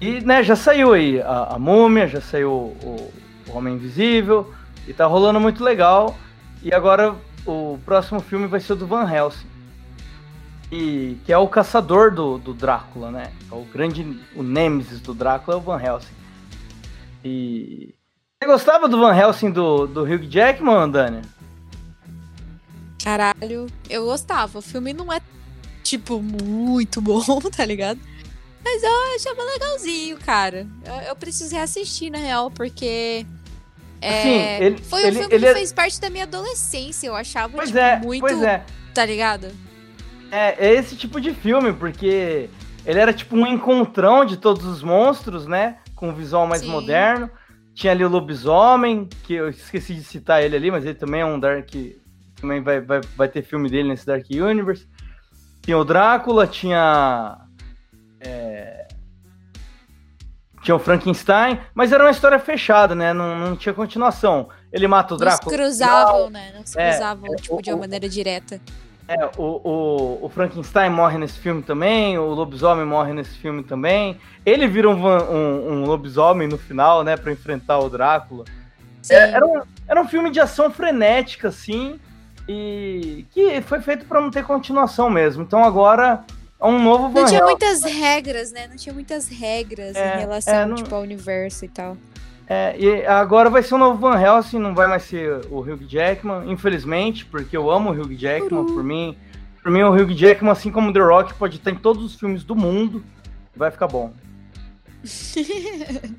e, 0.00 0.20
né, 0.20 0.42
já 0.42 0.56
saiu 0.56 0.94
aí 0.94 1.20
a, 1.20 1.54
a 1.54 1.58
Múmia, 1.58 2.06
já 2.06 2.20
saiu 2.20 2.50
o, 2.50 3.12
o 3.48 3.56
Homem 3.56 3.74
Invisível, 3.74 4.54
e 4.88 4.94
tá 4.94 5.04
rolando 5.04 5.38
muito 5.38 5.62
legal. 5.62 6.16
E 6.62 6.72
agora 6.72 7.14
o 7.44 7.78
próximo 7.84 8.20
filme 8.20 8.46
vai 8.46 8.60
ser 8.60 8.72
o 8.72 8.76
do 8.76 8.86
Van 8.86 9.10
Helsing. 9.10 9.55
E, 10.70 11.16
que 11.24 11.32
é 11.32 11.38
o 11.38 11.46
caçador 11.48 12.12
do, 12.12 12.38
do 12.38 12.52
Drácula, 12.52 13.10
né? 13.10 13.32
É 13.50 13.54
O 13.54 13.64
grande, 13.64 14.02
o 14.34 14.42
Nemesis 14.42 15.00
do 15.00 15.14
Drácula 15.14 15.56
é 15.56 15.60
o 15.60 15.62
Van 15.62 15.80
Helsing. 15.80 16.14
E... 17.24 17.94
Você 18.42 18.48
gostava 18.50 18.88
do 18.88 18.98
Van 18.98 19.14
Helsing 19.16 19.50
do, 19.50 19.86
do 19.86 20.02
Hugh 20.02 20.28
Jackman, 20.28 20.90
Dani? 20.90 21.22
Caralho, 23.02 23.66
eu 23.88 24.04
gostava. 24.04 24.58
O 24.58 24.62
filme 24.62 24.92
não 24.92 25.12
é, 25.12 25.20
tipo, 25.82 26.20
muito 26.20 27.00
bom, 27.02 27.22
tá 27.54 27.64
ligado? 27.64 28.00
Mas 28.64 28.82
eu 28.82 28.90
achava 29.14 29.42
legalzinho, 29.44 30.18
cara. 30.18 30.66
Eu, 30.84 30.94
eu 31.10 31.16
preciso 31.16 31.54
reassistir, 31.54 32.10
na 32.10 32.18
real, 32.18 32.50
porque. 32.50 33.24
é, 34.00 34.18
Assim, 34.18 34.64
ele- 34.64 34.78
foi 34.82 35.04
um 35.04 35.06
ele- 35.06 35.18
filme 35.20 35.34
ele 35.34 35.44
que 35.44 35.50
é- 35.50 35.54
fez 35.54 35.72
parte 35.72 36.00
da 36.00 36.10
minha 36.10 36.24
adolescência. 36.24 37.06
Eu 37.06 37.14
achava, 37.14 37.52
Pois 37.56 37.68
tipo, 37.68 37.78
é, 37.78 37.98
muito. 38.00 38.20
pois 38.20 38.42
é. 38.42 38.64
Tá 38.92 39.04
ligado? 39.06 39.48
É, 40.30 40.66
é 40.68 40.74
esse 40.74 40.96
tipo 40.96 41.20
de 41.20 41.32
filme, 41.32 41.72
porque 41.72 42.48
ele 42.84 42.98
era 43.00 43.12
tipo 43.12 43.36
um 43.36 43.46
encontrão 43.46 44.24
de 44.24 44.36
todos 44.36 44.64
os 44.64 44.82
monstros, 44.82 45.46
né? 45.46 45.78
Com 45.94 46.08
um 46.10 46.14
visual 46.14 46.46
mais 46.46 46.62
Sim. 46.62 46.68
moderno. 46.70 47.30
Tinha 47.74 47.92
ali 47.92 48.04
o 48.04 48.08
lobisomem, 48.08 49.08
que 49.24 49.34
eu 49.34 49.48
esqueci 49.50 49.94
de 49.94 50.02
citar 50.02 50.42
ele 50.42 50.56
ali, 50.56 50.70
mas 50.70 50.84
ele 50.84 50.94
também 50.94 51.20
é 51.20 51.26
um 51.26 51.38
Dark. 51.38 51.68
Também 52.40 52.62
vai, 52.62 52.80
vai, 52.80 53.00
vai 53.16 53.28
ter 53.28 53.42
filme 53.42 53.68
dele 53.70 53.88
nesse 53.88 54.06
Dark 54.06 54.24
Universe. 54.30 54.86
Tinha 55.62 55.78
o 55.78 55.84
Drácula, 55.84 56.46
tinha. 56.46 57.38
é, 58.20 58.86
tinha 60.62 60.74
o 60.74 60.78
Frankenstein, 60.78 61.60
mas 61.74 61.92
era 61.92 62.02
uma 62.04 62.10
história 62.10 62.38
fechada, 62.38 62.94
né? 62.94 63.12
Não, 63.12 63.38
não 63.38 63.56
tinha 63.56 63.72
continuação. 63.74 64.48
Ele 64.72 64.88
mata 64.88 65.14
o 65.14 65.18
Não 65.18 65.18
se 65.18 65.24
Drácula. 65.36 65.56
cruzavam, 65.56 66.30
né? 66.30 66.52
Não 66.56 66.66
se 66.66 66.78
É, 66.80 66.90
cruzavam, 66.90 67.32
é, 67.32 67.36
tipo, 67.36 67.56
o- 67.56 67.62
de 67.62 67.70
uma 67.70 67.78
maneira 67.80 68.08
direta. 68.08 68.60
É, 69.08 69.24
o, 69.36 69.60
o, 69.62 70.18
o 70.24 70.28
Frankenstein 70.28 70.90
morre 70.90 71.16
nesse 71.16 71.38
filme 71.38 71.62
também, 71.62 72.18
o 72.18 72.26
lobisomem 72.26 72.84
morre 72.84 73.12
nesse 73.12 73.36
filme 73.38 73.62
também. 73.62 74.18
Ele 74.44 74.66
vira 74.66 74.88
um, 74.90 75.06
um, 75.06 75.72
um 75.72 75.84
lobisomem 75.84 76.48
no 76.48 76.58
final, 76.58 77.04
né, 77.04 77.16
pra 77.16 77.30
enfrentar 77.32 77.78
o 77.78 77.88
Drácula. 77.88 78.44
É, 79.08 79.30
era, 79.30 79.46
um, 79.46 79.62
era 79.86 80.02
um 80.02 80.08
filme 80.08 80.30
de 80.30 80.40
ação 80.40 80.70
frenética, 80.70 81.48
assim, 81.48 82.00
e 82.48 83.24
que 83.30 83.60
foi 83.62 83.80
feito 83.80 84.04
pra 84.06 84.20
não 84.20 84.30
ter 84.30 84.44
continuação 84.44 85.08
mesmo. 85.08 85.42
Então 85.44 85.62
agora 85.62 86.24
é 86.60 86.66
um 86.66 86.82
novo 86.82 87.08
Van 87.08 87.20
Não 87.20 87.28
tinha 87.28 87.44
muitas 87.44 87.84
regras, 87.84 88.50
né? 88.50 88.66
Não 88.68 88.76
tinha 88.76 88.92
muitas 88.92 89.28
regras 89.28 89.94
É, 89.94 90.16
em 90.16 90.20
relação, 90.20 90.54
é, 90.54 90.66
não- 90.66 90.74
tipo, 90.74 90.92
ao 90.94 91.02
universo 91.02 91.64
e 91.64 91.68
tal. 91.68 91.96
É, 92.48 92.76
e 92.78 93.04
agora 93.06 93.50
vai 93.50 93.62
ser 93.62 93.74
um 93.74 93.78
novo 93.78 93.98
Van 93.98 94.20
Helsing, 94.20 94.58
não 94.60 94.74
vai 94.74 94.86
mais 94.86 95.02
ser 95.02 95.40
o 95.50 95.58
Hugh 95.60 95.84
Jackman, 95.88 96.50
infelizmente, 96.50 97.26
porque 97.26 97.56
eu 97.56 97.68
amo 97.70 97.90
o 97.90 97.92
Hugh 97.92 98.14
Jackman, 98.16 98.60
Uhum. 98.60 98.66
por 98.74 98.84
mim. 98.84 99.16
Por 99.62 99.72
mim, 99.72 99.82
o 99.82 99.90
Hugh 99.92 100.14
Jackman, 100.14 100.52
assim 100.52 100.70
como 100.70 100.90
o 100.90 100.92
The 100.92 101.00
Rock, 101.00 101.34
pode 101.34 101.56
estar 101.56 101.72
em 101.72 101.74
todos 101.76 102.04
os 102.04 102.14
filmes 102.14 102.44
do 102.44 102.54
mundo, 102.54 103.02
vai 103.56 103.70
ficar 103.70 103.88
bom. 103.88 104.12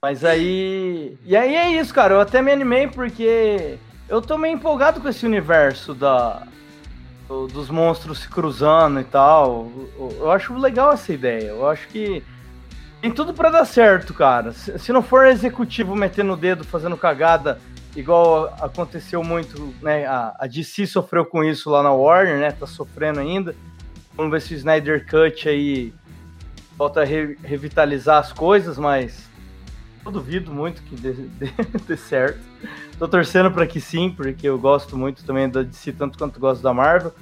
Mas 0.00 0.24
aí. 0.24 1.16
E 1.24 1.36
aí 1.36 1.54
é 1.54 1.70
isso, 1.80 1.94
cara. 1.94 2.14
Eu 2.14 2.20
até 2.20 2.42
me 2.42 2.50
animei 2.50 2.88
porque 2.88 3.78
eu 4.08 4.20
tô 4.20 4.36
meio 4.36 4.54
empolgado 4.54 5.00
com 5.00 5.08
esse 5.08 5.24
universo 5.24 5.94
da. 5.94 6.42
do- 7.28 7.46
dos 7.46 7.70
monstros 7.70 8.18
se 8.20 8.28
cruzando 8.28 9.00
e 9.00 9.04
tal. 9.04 9.70
Eu 10.18 10.30
acho 10.32 10.52
legal 10.58 10.92
essa 10.92 11.12
ideia. 11.12 11.48
Eu 11.50 11.68
acho 11.68 11.86
que 11.88 12.22
tem 13.02 13.10
tudo 13.12 13.34
pra 13.34 13.50
dar 13.50 13.64
certo, 13.66 14.14
cara. 14.14 14.52
Se, 14.52 14.78
se 14.78 14.92
não 14.92 15.02
for 15.02 15.26
executivo 15.26 15.94
metendo 15.94 16.32
o 16.32 16.36
dedo, 16.36 16.62
fazendo 16.64 16.96
cagada, 16.96 17.60
igual 17.96 18.46
aconteceu 18.60 19.22
muito, 19.24 19.74
né? 19.82 20.06
A, 20.06 20.34
a 20.38 20.46
DC 20.46 20.86
sofreu 20.86 21.26
com 21.26 21.42
isso 21.44 21.68
lá 21.68 21.82
na 21.82 21.92
Warner, 21.92 22.38
né? 22.38 22.52
Tá 22.52 22.66
sofrendo 22.66 23.20
ainda. 23.20 23.54
Vamos 24.16 24.30
ver 24.32 24.40
se 24.40 24.54
o 24.54 24.56
Snyder 24.56 25.04
Cut 25.06 25.48
aí 25.48 25.92
volta 26.78 27.02
a 27.02 27.04
re- 27.04 27.36
revitalizar 27.42 28.18
as 28.20 28.32
coisas, 28.32 28.78
mas 28.78 29.28
eu 30.06 30.10
duvido 30.12 30.52
muito 30.52 30.80
que 30.82 30.94
dê, 30.96 31.12
dê- 31.38 31.52
dê 31.86 31.96
certo. 31.96 32.38
Tô 32.98 33.08
torcendo 33.08 33.50
pra 33.50 33.66
que 33.66 33.80
sim, 33.80 34.10
porque 34.10 34.48
eu 34.48 34.58
gosto 34.58 34.96
muito 34.96 35.24
também 35.24 35.48
da 35.50 35.62
DC, 35.62 35.92
tanto 35.92 36.16
quanto 36.16 36.38
gosto 36.38 36.62
da 36.62 36.72
Marvel. 36.72 37.12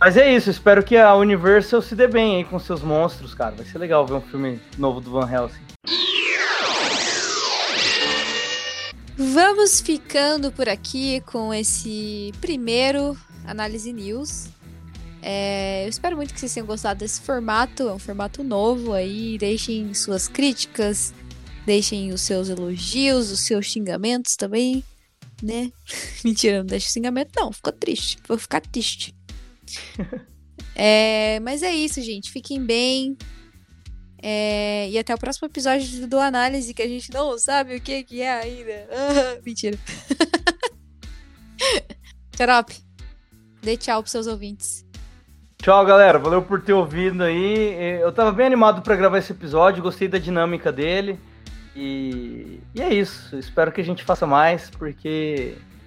Mas 0.00 0.16
é 0.16 0.32
isso, 0.32 0.48
espero 0.48 0.84
que 0.84 0.96
a 0.96 1.14
Universal 1.16 1.82
se 1.82 1.96
dê 1.96 2.06
bem 2.06 2.36
aí 2.36 2.44
com 2.44 2.56
seus 2.60 2.82
monstros, 2.82 3.34
cara. 3.34 3.56
Vai 3.56 3.66
ser 3.66 3.78
legal 3.78 4.06
ver 4.06 4.14
um 4.14 4.20
filme 4.20 4.60
novo 4.78 5.00
do 5.00 5.10
Van 5.10 5.28
Helsing. 5.28 5.60
Vamos 9.16 9.80
ficando 9.80 10.52
por 10.52 10.68
aqui 10.68 11.20
com 11.22 11.52
esse 11.52 12.32
primeiro 12.40 13.18
Análise 13.44 13.92
News. 13.92 14.48
É, 15.20 15.84
eu 15.84 15.88
espero 15.88 16.14
muito 16.14 16.32
que 16.32 16.38
vocês 16.38 16.54
tenham 16.54 16.66
gostado 16.66 17.00
desse 17.00 17.20
formato, 17.20 17.88
é 17.88 17.92
um 17.92 17.98
formato 17.98 18.44
novo 18.44 18.92
aí. 18.92 19.36
Deixem 19.36 19.92
suas 19.94 20.28
críticas, 20.28 21.12
deixem 21.66 22.12
os 22.12 22.20
seus 22.20 22.48
elogios, 22.48 23.32
os 23.32 23.40
seus 23.40 23.66
xingamentos 23.66 24.36
também, 24.36 24.84
né? 25.42 25.72
Mentira, 26.24 26.58
não 26.58 26.66
deixa 26.66 26.88
xingamento, 26.88 27.32
não, 27.34 27.52
ficou 27.52 27.72
triste, 27.72 28.18
vou 28.28 28.38
ficar 28.38 28.60
triste. 28.60 29.17
É, 30.80 31.40
mas 31.40 31.64
é 31.64 31.72
isso, 31.72 32.00
gente. 32.00 32.30
Fiquem 32.30 32.64
bem. 32.64 33.16
É, 34.22 34.88
e 34.88 34.98
até 34.98 35.12
o 35.12 35.18
próximo 35.18 35.48
episódio 35.48 36.06
do 36.06 36.18
Análise, 36.20 36.72
que 36.72 36.82
a 36.82 36.88
gente 36.88 37.12
não 37.12 37.36
sabe 37.36 37.76
o 37.76 37.80
que, 37.80 38.04
que 38.04 38.22
é 38.22 38.30
ainda. 38.30 38.88
Ah, 38.92 39.40
mentira. 39.44 39.76
Xarope, 42.36 42.76
dê 43.60 43.76
tchau 43.76 44.02
pros 44.02 44.12
seus 44.12 44.28
ouvintes. 44.28 44.86
Tchau, 45.60 45.84
galera. 45.84 46.18
Valeu 46.18 46.42
por 46.42 46.62
ter 46.62 46.72
ouvido 46.72 47.24
aí. 47.24 47.98
Eu 48.00 48.12
tava 48.12 48.30
bem 48.30 48.46
animado 48.46 48.80
pra 48.80 48.94
gravar 48.94 49.18
esse 49.18 49.32
episódio, 49.32 49.82
gostei 49.82 50.06
da 50.06 50.18
dinâmica 50.18 50.70
dele. 50.70 51.18
E, 51.74 52.60
e 52.74 52.80
é 52.80 52.94
isso. 52.94 53.36
Espero 53.36 53.72
que 53.72 53.80
a 53.80 53.84
gente 53.84 54.04
faça 54.04 54.26
mais, 54.26 54.70
porque 54.70 55.56
é 55.58 55.77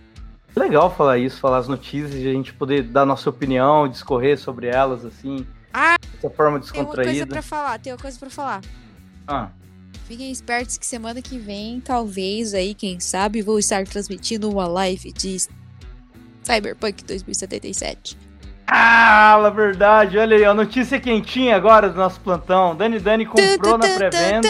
legal 0.56 0.94
falar 0.94 1.18
isso, 1.18 1.40
falar 1.40 1.58
as 1.58 1.68
notícias 1.68 2.14
e 2.16 2.28
a 2.28 2.34
gente 2.34 2.54
poder 2.54 2.84
dar 2.84 3.06
nossa 3.06 3.30
opinião, 3.30 3.88
discorrer 3.88 4.38
sobre 4.38 4.68
elas, 4.68 5.06
assim. 5.06 5.46
Ah, 5.74 5.96
dessa 6.14 6.30
forma 6.30 6.60
Tem 6.60 6.82
uma 6.82 6.86
coisa 6.86 7.02
descontraída. 7.04 7.28
pra 7.28 7.42
falar, 7.42 7.80
tem 7.80 7.94
uma 7.94 8.00
coisa 8.00 8.20
pra 8.20 8.30
falar. 8.30 8.62
Ah, 9.28 9.50
Fiquem 10.08 10.30
espertos 10.30 10.78
que 10.78 10.86
semana 10.86 11.22
que 11.22 11.38
vem, 11.38 11.80
talvez 11.80 12.54
aí, 12.54 12.74
quem 12.74 13.00
sabe, 13.00 13.42
vou 13.42 13.58
estar 13.58 13.86
transmitindo 13.86 14.50
uma 14.50 14.68
live 14.68 15.14
de 15.14 15.38
Cyberpunk 16.44 17.04
2077. 17.06 18.18
Ah, 18.68 19.40
na 19.42 19.50
verdade, 19.50 20.18
olha 20.18 20.36
aí, 20.36 20.44
a 20.44 20.54
notícia 20.54 21.00
quentinha 21.00 21.56
agora 21.56 21.90
do 21.90 21.96
nosso 21.98 22.20
plantão. 22.20 22.76
Dani 22.76 23.00
Dani 23.00 23.26
comprou 23.26 23.78
na 23.78 23.88
pré-venda, 23.88 24.50